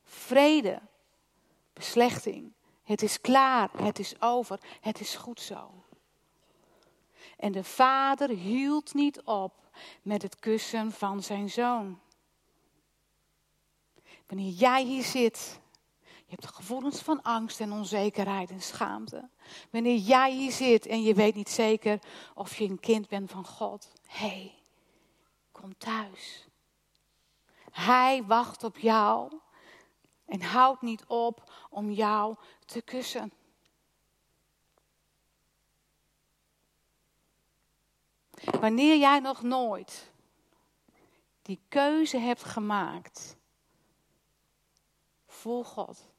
Vrede, 0.05 0.81
beslechting. 1.73 2.53
Het 2.83 3.03
is 3.03 3.21
klaar, 3.21 3.71
het 3.77 3.99
is 3.99 4.21
over, 4.21 4.61
het 4.81 5.01
is 5.01 5.15
goed 5.15 5.41
zo. 5.41 5.71
En 7.37 7.53
de 7.53 7.65
vader 7.65 8.29
hield 8.29 8.95
niet 8.95 9.23
op 9.23 9.53
met 10.03 10.23
het 10.23 10.39
kussen 10.39 10.93
van 10.93 11.23
zijn 11.23 11.51
zoon. 11.51 12.01
Wanneer 14.27 14.53
jij 14.53 14.85
hier 14.85 15.05
zit, 15.05 15.61
je 16.01 16.31
hebt 16.31 16.47
gevoelens 16.47 17.01
van 17.01 17.23
angst 17.23 17.61
en 17.61 17.73
onzekerheid 17.73 18.51
en 18.51 18.63
schaamte. 18.63 19.29
Wanneer 19.71 19.97
jij 19.97 20.33
hier 20.33 20.53
zit 20.53 20.87
en 20.87 21.03
je 21.03 21.15
weet 21.15 21.35
niet 21.35 21.51
zeker 21.51 21.99
of 22.35 22.57
je 22.57 22.65
een 22.65 22.81
kind 22.81 23.09
bent 23.09 23.31
van 23.31 23.47
God. 23.47 23.93
Hé, 24.07 24.27
hey, 24.27 24.55
thuis. 25.79 26.47
Hij 27.71 28.25
wacht 28.25 28.65
op 28.65 28.79
jou 28.79 29.41
en 30.25 30.43
houdt 30.43 30.83
niet 30.83 31.05
op 31.07 31.53
om 31.71 31.91
jou 31.91 32.37
te 32.65 32.83
kussen. 32.83 33.33
Wanneer 38.61 38.97
jij 38.97 39.19
nog 39.19 39.43
nooit 39.43 40.13
die 41.43 41.61
keuze 41.69 42.19
hebt 42.19 42.45
gemaakt 42.45 43.37
voor 45.27 45.65
God, 45.65 46.13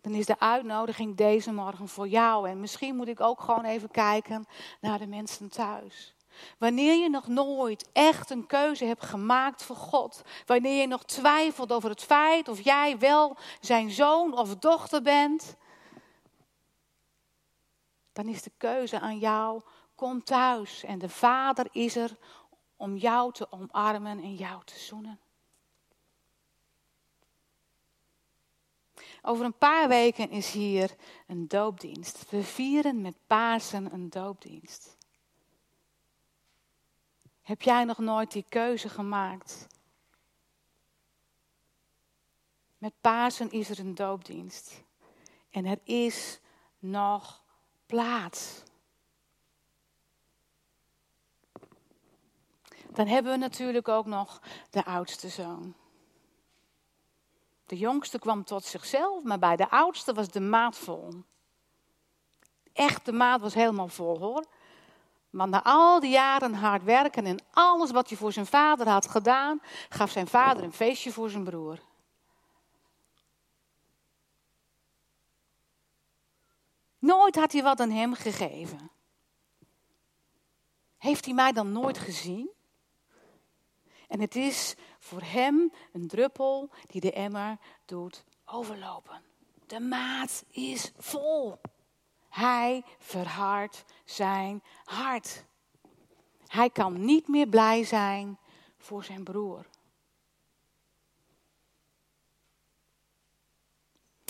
dan 0.00 0.14
is 0.14 0.26
de 0.26 0.40
uitnodiging 0.40 1.16
deze 1.16 1.52
morgen 1.52 1.88
voor 1.88 2.08
jou. 2.08 2.48
En 2.48 2.60
misschien 2.60 2.96
moet 2.96 3.08
ik 3.08 3.20
ook 3.20 3.40
gewoon 3.40 3.64
even 3.64 3.90
kijken 3.90 4.46
naar 4.80 4.98
de 4.98 5.06
mensen 5.06 5.48
thuis. 5.48 6.15
Wanneer 6.58 7.02
je 7.02 7.10
nog 7.10 7.26
nooit 7.26 7.88
echt 7.92 8.30
een 8.30 8.46
keuze 8.46 8.84
hebt 8.84 9.04
gemaakt 9.04 9.62
voor 9.62 9.76
God. 9.76 10.22
Wanneer 10.46 10.80
je 10.80 10.86
nog 10.86 11.04
twijfelt 11.04 11.72
over 11.72 11.90
het 11.90 12.02
feit 12.02 12.48
of 12.48 12.60
jij 12.60 12.98
wel 12.98 13.36
zijn 13.60 13.90
zoon 13.90 14.38
of 14.38 14.56
dochter 14.56 15.02
bent. 15.02 15.56
Dan 18.12 18.28
is 18.28 18.42
de 18.42 18.52
keuze 18.56 19.00
aan 19.00 19.18
jou. 19.18 19.62
Kom 19.94 20.24
thuis 20.24 20.84
en 20.84 20.98
de 20.98 21.08
Vader 21.08 21.66
is 21.72 21.96
er 21.96 22.16
om 22.76 22.96
jou 22.96 23.32
te 23.32 23.52
omarmen 23.52 24.18
en 24.22 24.34
jou 24.34 24.64
te 24.64 24.78
zoenen. 24.78 25.20
Over 29.22 29.44
een 29.44 29.58
paar 29.58 29.88
weken 29.88 30.30
is 30.30 30.50
hier 30.50 30.94
een 31.26 31.48
doopdienst. 31.48 32.30
We 32.30 32.42
vieren 32.42 33.00
met 33.00 33.16
Pasen 33.26 33.92
een 33.92 34.10
doopdienst. 34.10 34.95
Heb 37.46 37.62
jij 37.62 37.84
nog 37.84 37.98
nooit 37.98 38.32
die 38.32 38.44
keuze 38.48 38.88
gemaakt? 38.88 39.66
Met 42.78 42.92
Pasen 43.00 43.50
is 43.50 43.70
er 43.70 43.78
een 43.78 43.94
doopdienst. 43.94 44.82
En 45.50 45.64
er 45.64 45.78
is 45.84 46.40
nog 46.78 47.42
plaats. 47.86 48.62
Dan 52.90 53.06
hebben 53.06 53.32
we 53.32 53.38
natuurlijk 53.38 53.88
ook 53.88 54.06
nog 54.06 54.42
de 54.70 54.84
oudste 54.84 55.28
zoon. 55.28 55.74
De 57.66 57.76
jongste 57.76 58.18
kwam 58.18 58.44
tot 58.44 58.64
zichzelf, 58.64 59.22
maar 59.22 59.38
bij 59.38 59.56
de 59.56 59.70
oudste 59.70 60.12
was 60.12 60.28
de 60.28 60.40
maat 60.40 60.76
vol. 60.76 61.08
Echt, 62.72 63.04
de 63.04 63.12
maat 63.12 63.40
was 63.40 63.54
helemaal 63.54 63.88
vol 63.88 64.18
hoor. 64.18 64.46
Want 65.30 65.50
na 65.50 65.62
al 65.62 66.00
die 66.00 66.10
jaren 66.10 66.54
hard 66.54 66.84
werken 66.84 67.26
en 67.26 67.44
alles 67.50 67.90
wat 67.90 68.08
hij 68.08 68.18
voor 68.18 68.32
zijn 68.32 68.46
vader 68.46 68.88
had 68.88 69.08
gedaan, 69.08 69.60
gaf 69.88 70.10
zijn 70.10 70.26
vader 70.26 70.62
een 70.62 70.72
feestje 70.72 71.12
voor 71.12 71.30
zijn 71.30 71.44
broer. 71.44 71.78
Nooit 76.98 77.36
had 77.36 77.52
hij 77.52 77.62
wat 77.62 77.80
aan 77.80 77.90
hem 77.90 78.14
gegeven. 78.14 78.90
Heeft 80.98 81.24
hij 81.24 81.34
mij 81.34 81.52
dan 81.52 81.72
nooit 81.72 81.98
gezien? 81.98 82.50
En 84.08 84.20
het 84.20 84.36
is 84.36 84.74
voor 84.98 85.22
hem 85.22 85.72
een 85.92 86.08
druppel 86.08 86.70
die 86.86 87.00
de 87.00 87.12
emmer 87.12 87.58
doet 87.84 88.24
overlopen. 88.44 89.22
De 89.66 89.80
maat 89.80 90.44
is 90.48 90.92
vol. 90.96 91.60
Hij 92.36 92.84
verhardt 92.98 93.84
zijn 94.04 94.62
hart. 94.84 95.44
Hij 96.46 96.70
kan 96.70 97.04
niet 97.04 97.28
meer 97.28 97.48
blij 97.48 97.84
zijn 97.84 98.38
voor 98.76 99.04
zijn 99.04 99.24
broer. 99.24 99.66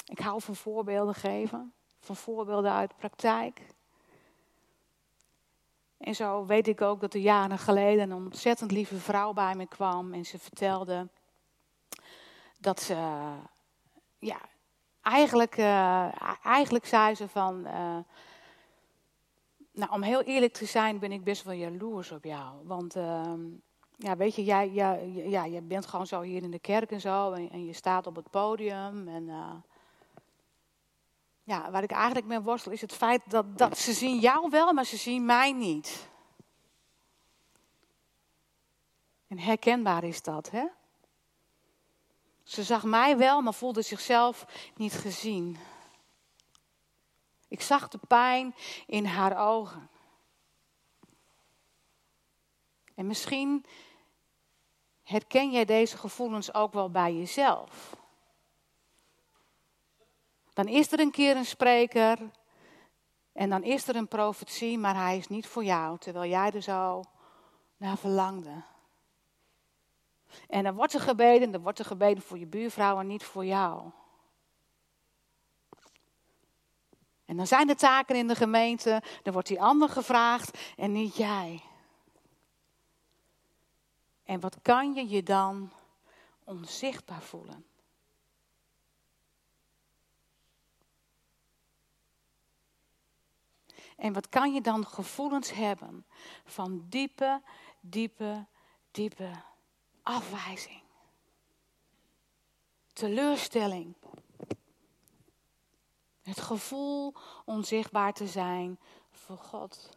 Ik 0.05 0.19
hou 0.19 0.43
van 0.43 0.57
voorbeelden 0.57 1.15
geven, 1.15 1.75
van 1.99 2.17
voorbeelden 2.17 2.73
uit 2.73 2.91
de 2.91 2.97
praktijk. 2.97 3.61
En 5.97 6.15
zo 6.15 6.47
weet 6.47 6.69
ik 6.69 6.81
ook 6.81 7.01
dat 7.01 7.15
er 7.15 7.21
jaren 7.21 7.59
geleden 7.59 8.11
een 8.11 8.25
ontzettend 8.25 8.71
lieve 8.71 8.97
vrouw 8.97 9.33
bij 9.33 9.55
me 9.55 9.67
kwam 9.67 10.13
en 10.13 10.27
ze 10.27 10.39
vertelde 10.39 11.09
dat 12.59 12.81
ze, 12.81 12.95
ja, 14.19 14.41
eigenlijk, 15.07 15.57
uh, 15.59 16.09
eigenlijk 16.45 16.87
zei 16.87 17.15
ze 17.15 17.29
van, 17.29 17.67
uh, 17.67 17.99
nou 19.73 19.93
om 19.93 20.03
heel 20.03 20.23
eerlijk 20.23 20.53
te 20.53 20.65
zijn 20.65 20.99
ben 20.99 21.13
ik 21.13 21.25
best 21.25 21.43
wel 21.43 21.55
jaloers 21.55 22.13
op 22.13 22.25
jou. 22.25 22.55
Want 22.65 22.97
uh, 22.97 23.33
ja, 23.97 24.17
weet 24.17 24.35
je, 24.35 24.45
jij, 24.45 24.73
ja, 25.29 25.45
je 25.45 25.63
bent 25.63 25.87
gewoon 25.87 26.07
zo 26.07 26.21
hier 26.21 26.43
in 26.43 26.51
de 26.51 26.59
kerk 26.59 26.91
en 26.91 27.01
zo 27.01 27.33
en, 27.33 27.51
en 27.51 27.65
je 27.65 27.73
staat 27.73 28.07
op 28.07 28.17
het 28.17 28.31
podium 28.31 29.09
en 29.09 29.29
eh, 29.29 29.55
ja, 31.43 31.71
waar 31.71 31.83
ik 31.83 31.91
eigenlijk 31.91 32.27
mee 32.27 32.41
worstel 32.41 32.73
is 32.73 32.81
het 32.81 32.93
feit 32.93 33.23
dat, 33.27 33.59
dat 33.59 33.79
ze 33.79 33.93
zien 33.93 34.19
jou 34.19 34.51
wel, 34.51 34.73
maar 34.73 34.85
ze 34.85 34.97
zien 34.97 35.25
mij 35.25 35.53
niet. 35.53 36.09
En 39.27 39.39
herkenbaar 39.39 40.05
is 40.05 40.23
dat, 40.23 40.51
hè? 40.51 40.67
Ze 42.47 42.63
zag 42.63 42.85
mij 42.85 43.17
wel, 43.17 43.41
maar 43.41 43.55
voelde 43.55 43.83
zichzelf 43.83 44.47
niet 44.77 44.93
gezien. 44.93 45.59
Ik 47.49 47.61
zag 47.61 47.89
de 47.89 47.99
pijn 48.09 48.55
in 48.87 49.05
haar 49.05 49.49
ogen. 49.49 49.91
En 52.95 53.07
misschien 53.07 53.65
herken 55.03 55.51
jij 55.51 55.65
deze 55.65 55.97
gevoelens 55.97 56.55
ook 56.55 56.73
wel 56.73 56.91
bij 56.91 57.15
jezelf. 57.15 57.97
Dan 60.53 60.69
is 60.69 60.93
er 60.93 61.01
een 61.01 61.11
keer 61.11 61.37
een 61.37 61.47
spreker 61.47 62.31
en 63.33 63.51
dan 63.51 63.63
is 63.63 63.89
er 63.89 63.97
een 63.97 64.09
profetie, 64.09 64.79
maar 64.79 64.95
hij 64.95 65.17
is 65.17 65.29
niet 65.29 65.47
voor 65.47 65.65
jou, 65.65 65.99
terwijl 65.99 66.31
jij 66.31 66.51
er 66.51 66.63
zo 66.63 67.03
naar 67.77 67.99
verlangde. 67.99 68.63
En 70.49 70.65
dan 70.65 70.75
wordt 70.75 70.93
er 70.93 71.01
gebeden, 71.01 71.51
dan 71.51 71.63
wordt 71.63 71.79
er 71.79 71.85
gebeden 71.85 72.23
voor 72.23 72.39
je 72.39 72.47
buurvrouw 72.47 73.01
en 73.01 73.07
niet 73.07 73.25
voor 73.25 73.45
jou. 73.45 73.91
En 77.25 77.37
dan 77.37 77.47
zijn 77.47 77.67
de 77.67 77.75
taken 77.75 78.17
in 78.17 78.29
de 78.29 78.35
gemeente, 78.35 79.03
dan 79.23 79.33
wordt 79.33 79.49
die 79.49 79.63
ander 79.63 79.89
gevraagd 79.89 80.59
en 80.77 80.93
niet 80.93 81.17
jij. 81.17 81.63
En 84.25 84.41
wat 84.41 84.59
kan 84.63 84.95
je 84.95 85.09
je 85.09 85.23
dan 85.23 85.73
onzichtbaar 86.45 87.23
voelen? 87.23 87.67
En 93.97 94.13
wat 94.13 94.29
kan 94.29 94.55
je 94.55 94.61
dan 94.61 94.87
gevoelens 94.87 95.53
hebben 95.53 96.07
van 96.45 96.87
diepe, 96.89 97.43
diepe, 97.81 98.47
diepe 98.91 99.31
afwijzing? 100.07 100.83
Teleurstelling. 102.93 103.95
Het 106.23 106.41
gevoel 106.41 107.15
onzichtbaar 107.45 108.13
te 108.13 108.27
zijn 108.27 108.79
voor 109.11 109.39
God. 109.39 109.89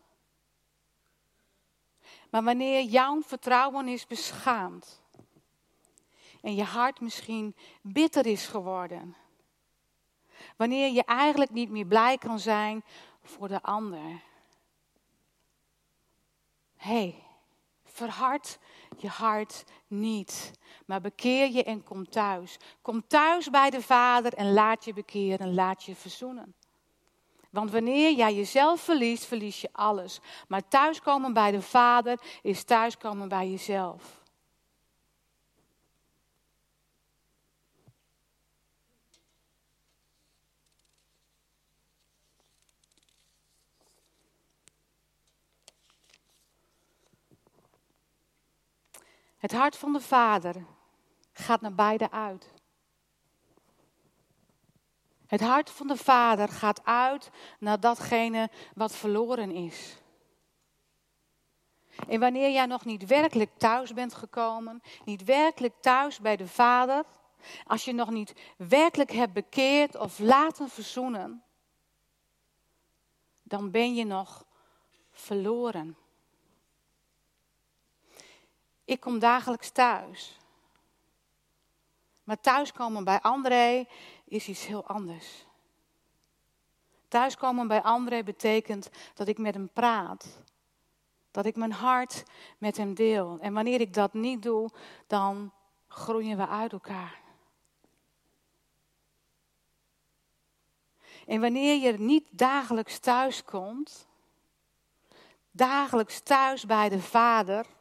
Maar 2.30 2.43
wanneer 2.43 2.84
jouw 2.84 3.22
vertrouwen 3.22 3.88
is 3.88 4.08
beschaamd 4.08 5.02
en 6.41 6.56
je 6.56 6.63
hart 6.63 7.00
misschien 7.00 7.56
bitter 7.82 8.26
is 8.26 8.48
geworden, 8.48 9.15
wanneer 10.56 10.91
je 10.91 11.04
eigenlijk 11.04 11.52
niet 11.52 11.69
meer 11.69 11.86
blij 11.86 12.17
kan 12.17 12.39
zijn 12.39 12.84
voor 13.24 13.48
de 13.48 13.62
ander. 13.62 14.22
hey, 16.76 17.29
verhard 17.99 18.57
je 18.97 19.07
hart 19.07 19.63
niet, 19.88 20.51
maar 20.85 21.01
bekeer 21.01 21.51
je 21.51 21.63
en 21.63 21.83
kom 21.83 22.09
thuis. 22.09 22.57
Kom 22.81 23.07
thuis 23.07 23.49
bij 23.49 23.69
de 23.69 23.81
Vader 23.81 24.33
en 24.33 24.53
laat 24.53 24.85
je 24.85 24.93
bekeren, 24.93 25.53
laat 25.53 25.83
je 25.83 25.95
verzoenen. 25.95 26.53
Want 27.49 27.71
wanneer 27.71 28.12
jij 28.12 28.33
jezelf 28.33 28.81
verliest, 28.81 29.25
verlies 29.25 29.62
je 29.62 29.69
alles. 29.71 30.19
Maar 30.47 30.67
thuiskomen 30.67 31.33
bij 31.33 31.51
de 31.51 31.62
Vader 31.62 32.19
is 32.41 32.63
thuiskomen 32.63 33.27
bij 33.27 33.49
jezelf. 33.49 34.18
Het 49.39 49.52
hart 49.52 49.75
van 49.78 49.93
de 49.93 50.02
Vader 50.02 50.65
gaat 51.32 51.62
naar 51.62 51.75
beide 51.75 52.12
uit. 52.12 52.54
Het 55.28 55.41
hart 55.41 55.69
van 55.69 55.88
de 55.88 55.97
Vader 55.97 56.49
gaat 56.49 56.86
uit 56.86 57.30
naar 57.60 57.80
datgene 57.80 58.49
wat 58.75 58.95
verloren 58.95 59.52
is. 59.52 59.97
En 62.08 62.19
wanneer 62.19 62.52
jij 62.52 62.65
nog 62.65 62.86
niet 62.86 63.06
werkelijk 63.06 63.58
thuis 63.58 63.93
bent 63.93 64.13
gekomen, 64.13 64.82
niet 65.06 65.23
werkelijk 65.23 65.73
thuis 65.82 66.19
bij 66.19 66.36
de 66.36 66.47
Vader, 66.47 67.06
als 67.63 67.86
je 67.86 67.93
nog 67.93 68.10
niet 68.10 68.34
werkelijk 68.58 69.12
hebt 69.12 69.34
bekeerd 69.34 69.95
of 69.95 70.19
laten 70.19 70.69
verzoenen, 70.69 71.43
dan 73.43 73.71
ben 73.71 73.95
je 73.95 74.06
nog 74.06 74.45
verloren. 75.12 75.97
Ik 78.89 78.99
kom 78.99 79.19
dagelijks 79.19 79.69
thuis. 79.69 80.38
Maar 82.23 82.39
thuiskomen 82.39 83.04
bij 83.04 83.21
André 83.21 83.86
is 84.25 84.47
iets 84.47 84.65
heel 84.65 84.86
anders. 84.86 85.45
Thuiskomen 87.08 87.67
bij 87.67 87.82
André 87.82 88.23
betekent 88.23 88.89
dat 89.13 89.28
ik 89.28 89.38
met 89.38 89.54
hem 89.54 89.69
praat. 89.73 90.43
Dat 91.32 91.45
ik 91.45 91.56
mijn 91.56 91.71
hart 91.71 92.23
met 92.58 92.78
hem 92.78 92.93
deel. 92.93 93.38
En 93.41 93.54
wanneer 93.54 93.82
ik 93.82 93.93
dat 93.93 94.13
niet 94.13 94.43
doe, 94.43 94.69
dan 95.08 95.52
groeien 95.88 96.38
we 96.38 96.47
uit 96.47 96.71
elkaar. 96.71 97.19
En 101.25 101.41
wanneer 101.41 101.75
je 101.75 101.99
niet 101.99 102.28
dagelijks 102.32 102.99
thuis 102.99 103.43
komt, 103.43 104.08
dagelijks 105.52 106.19
thuis 106.19 106.65
bij 106.65 106.89
de 106.89 107.02
Vader, 107.02 107.78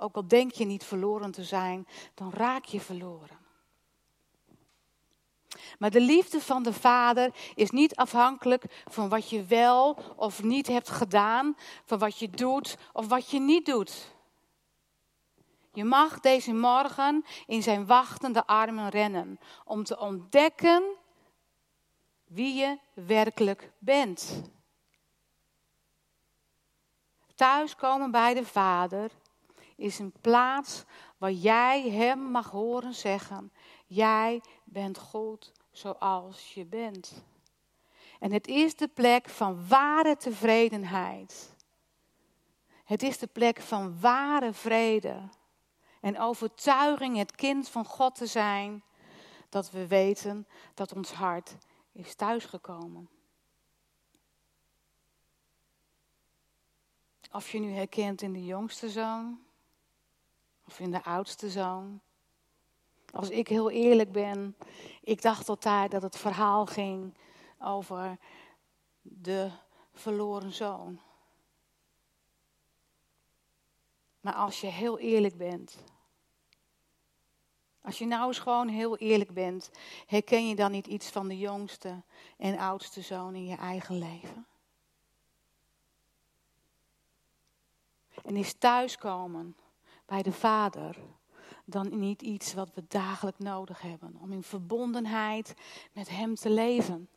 ook 0.00 0.14
al 0.14 0.28
denk 0.28 0.52
je 0.52 0.64
niet 0.64 0.84
verloren 0.84 1.30
te 1.30 1.44
zijn, 1.44 1.86
dan 2.14 2.32
raak 2.32 2.64
je 2.64 2.80
verloren. 2.80 3.38
Maar 5.78 5.90
de 5.90 6.00
liefde 6.00 6.40
van 6.40 6.62
de 6.62 6.72
Vader 6.72 7.34
is 7.54 7.70
niet 7.70 7.96
afhankelijk 7.96 8.82
van 8.88 9.08
wat 9.08 9.30
je 9.30 9.44
wel 9.44 9.98
of 10.16 10.42
niet 10.42 10.66
hebt 10.66 10.88
gedaan, 10.88 11.56
van 11.84 11.98
wat 11.98 12.18
je 12.18 12.30
doet 12.30 12.76
of 12.92 13.08
wat 13.08 13.30
je 13.30 13.40
niet 13.40 13.66
doet. 13.66 14.16
Je 15.72 15.84
mag 15.84 16.20
deze 16.20 16.52
morgen 16.52 17.24
in 17.46 17.62
zijn 17.62 17.86
wachtende 17.86 18.46
armen 18.46 18.88
rennen 18.88 19.38
om 19.64 19.84
te 19.84 19.98
ontdekken 19.98 20.82
wie 22.24 22.54
je 22.54 22.78
werkelijk 22.94 23.72
bent. 23.78 24.42
Thuiskomen 27.34 28.10
bij 28.10 28.34
de 28.34 28.46
Vader 28.46 29.10
is 29.78 29.98
een 29.98 30.12
plaats 30.20 30.84
waar 31.18 31.32
jij 31.32 31.90
Hem 31.90 32.18
mag 32.18 32.50
horen 32.50 32.94
zeggen: 32.94 33.52
Jij 33.86 34.42
bent 34.64 34.98
goed 34.98 35.52
zoals 35.70 36.54
je 36.54 36.64
bent. 36.64 37.24
En 38.20 38.32
het 38.32 38.46
is 38.46 38.76
de 38.76 38.88
plek 38.88 39.28
van 39.28 39.68
ware 39.68 40.16
tevredenheid. 40.16 41.54
Het 42.84 43.02
is 43.02 43.18
de 43.18 43.26
plek 43.26 43.60
van 43.60 44.00
ware 44.00 44.52
vrede 44.52 45.28
en 46.00 46.18
overtuiging 46.18 47.16
het 47.16 47.34
kind 47.34 47.68
van 47.68 47.84
God 47.84 48.14
te 48.14 48.26
zijn, 48.26 48.82
dat 49.48 49.70
we 49.70 49.86
weten 49.86 50.46
dat 50.74 50.92
ons 50.92 51.12
hart 51.12 51.56
is 51.92 52.14
thuisgekomen. 52.14 53.08
Of 57.32 57.50
je 57.50 57.58
nu 57.58 57.72
herkent 57.72 58.22
in 58.22 58.32
de 58.32 58.44
jongste 58.44 58.90
zoon, 58.90 59.46
of 60.68 60.80
in 60.80 60.90
de 60.90 61.04
oudste 61.04 61.50
zoon. 61.50 62.00
Als 63.10 63.30
ik 63.30 63.48
heel 63.48 63.70
eerlijk 63.70 64.12
ben, 64.12 64.56
ik 65.02 65.22
dacht 65.22 65.48
altijd 65.48 65.90
dat 65.90 66.02
het 66.02 66.16
verhaal 66.16 66.66
ging 66.66 67.14
over 67.58 68.18
de 69.02 69.50
verloren 69.92 70.52
zoon. 70.52 71.00
Maar 74.20 74.34
als 74.34 74.60
je 74.60 74.66
heel 74.66 74.98
eerlijk 74.98 75.36
bent, 75.36 75.78
als 77.80 77.98
je 77.98 78.06
nou 78.06 78.26
eens 78.26 78.38
gewoon 78.38 78.68
heel 78.68 78.96
eerlijk 78.96 79.34
bent, 79.34 79.70
herken 80.06 80.48
je 80.48 80.54
dan 80.54 80.70
niet 80.70 80.86
iets 80.86 81.10
van 81.10 81.28
de 81.28 81.38
jongste 81.38 82.02
en 82.36 82.58
oudste 82.58 83.02
zoon 83.02 83.34
in 83.34 83.46
je 83.46 83.56
eigen 83.56 83.98
leven? 83.98 84.46
En 88.24 88.36
is 88.36 88.54
thuiskomen 88.54 89.56
bij 90.08 90.22
de 90.22 90.32
Vader 90.32 90.96
dan 91.64 91.98
niet 91.98 92.22
iets 92.22 92.54
wat 92.54 92.74
we 92.74 92.84
dagelijks 92.88 93.38
nodig 93.38 93.80
hebben 93.80 94.16
om 94.20 94.32
in 94.32 94.42
verbondenheid 94.42 95.54
met 95.92 96.08
Hem 96.08 96.34
te 96.34 96.50
leven. 96.50 97.08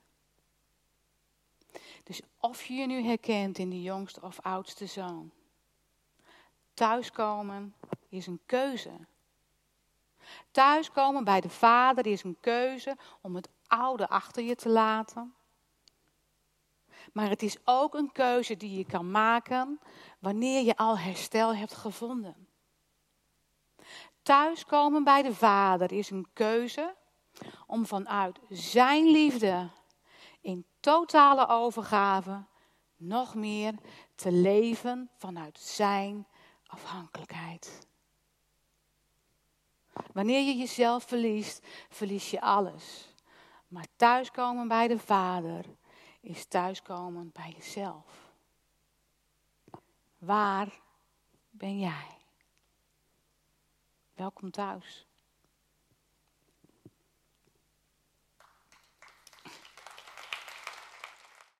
Dus 2.03 2.21
of 2.37 2.63
je 2.63 2.73
je 2.73 2.85
nu 2.85 3.03
herkent 3.03 3.57
in 3.57 3.69
de 3.69 3.81
jongste 3.81 4.21
of 4.21 4.39
oudste 4.39 4.85
zoon, 4.85 5.31
thuiskomen 6.73 7.75
is 8.09 8.27
een 8.27 8.39
keuze. 8.45 8.91
Thuiskomen 10.51 11.23
bij 11.23 11.41
de 11.41 11.49
Vader 11.49 12.05
is 12.05 12.23
een 12.23 12.37
keuze 12.39 12.97
om 13.21 13.35
het 13.35 13.49
oude 13.67 14.07
achter 14.07 14.43
je 14.43 14.55
te 14.55 14.69
laten. 14.69 15.33
Maar 17.13 17.29
het 17.29 17.43
is 17.43 17.57
ook 17.63 17.93
een 17.93 18.11
keuze 18.11 18.57
die 18.57 18.77
je 18.77 18.85
kan 18.85 19.11
maken 19.11 19.79
wanneer 20.19 20.63
je 20.63 20.77
al 20.77 20.97
herstel 20.97 21.55
hebt 21.55 21.73
gevonden. 21.73 22.49
Thuiskomen 24.23 25.03
bij 25.03 25.21
de 25.21 25.35
Vader 25.35 25.91
is 25.91 26.09
een 26.09 26.27
keuze 26.33 26.95
om 27.67 27.85
vanuit 27.85 28.39
Zijn 28.49 29.05
liefde 29.05 29.69
in 30.41 30.65
totale 30.79 31.47
overgave 31.47 32.45
nog 32.95 33.35
meer 33.35 33.73
te 34.15 34.31
leven 34.31 35.09
vanuit 35.17 35.59
Zijn 35.59 36.27
afhankelijkheid. 36.65 37.87
Wanneer 40.13 40.41
je 40.41 40.55
jezelf 40.55 41.03
verliest, 41.03 41.67
verlies 41.89 42.31
je 42.31 42.41
alles. 42.41 43.15
Maar 43.67 43.87
thuiskomen 43.95 44.67
bij 44.67 44.87
de 44.87 44.99
Vader 44.99 45.65
is 46.21 46.45
thuiskomen 46.45 47.31
bij 47.33 47.53
jezelf. 47.57 48.33
Waar 50.17 50.81
ben 51.49 51.79
jij? 51.79 52.20
Welkom 54.21 54.51
thuis. 54.51 55.10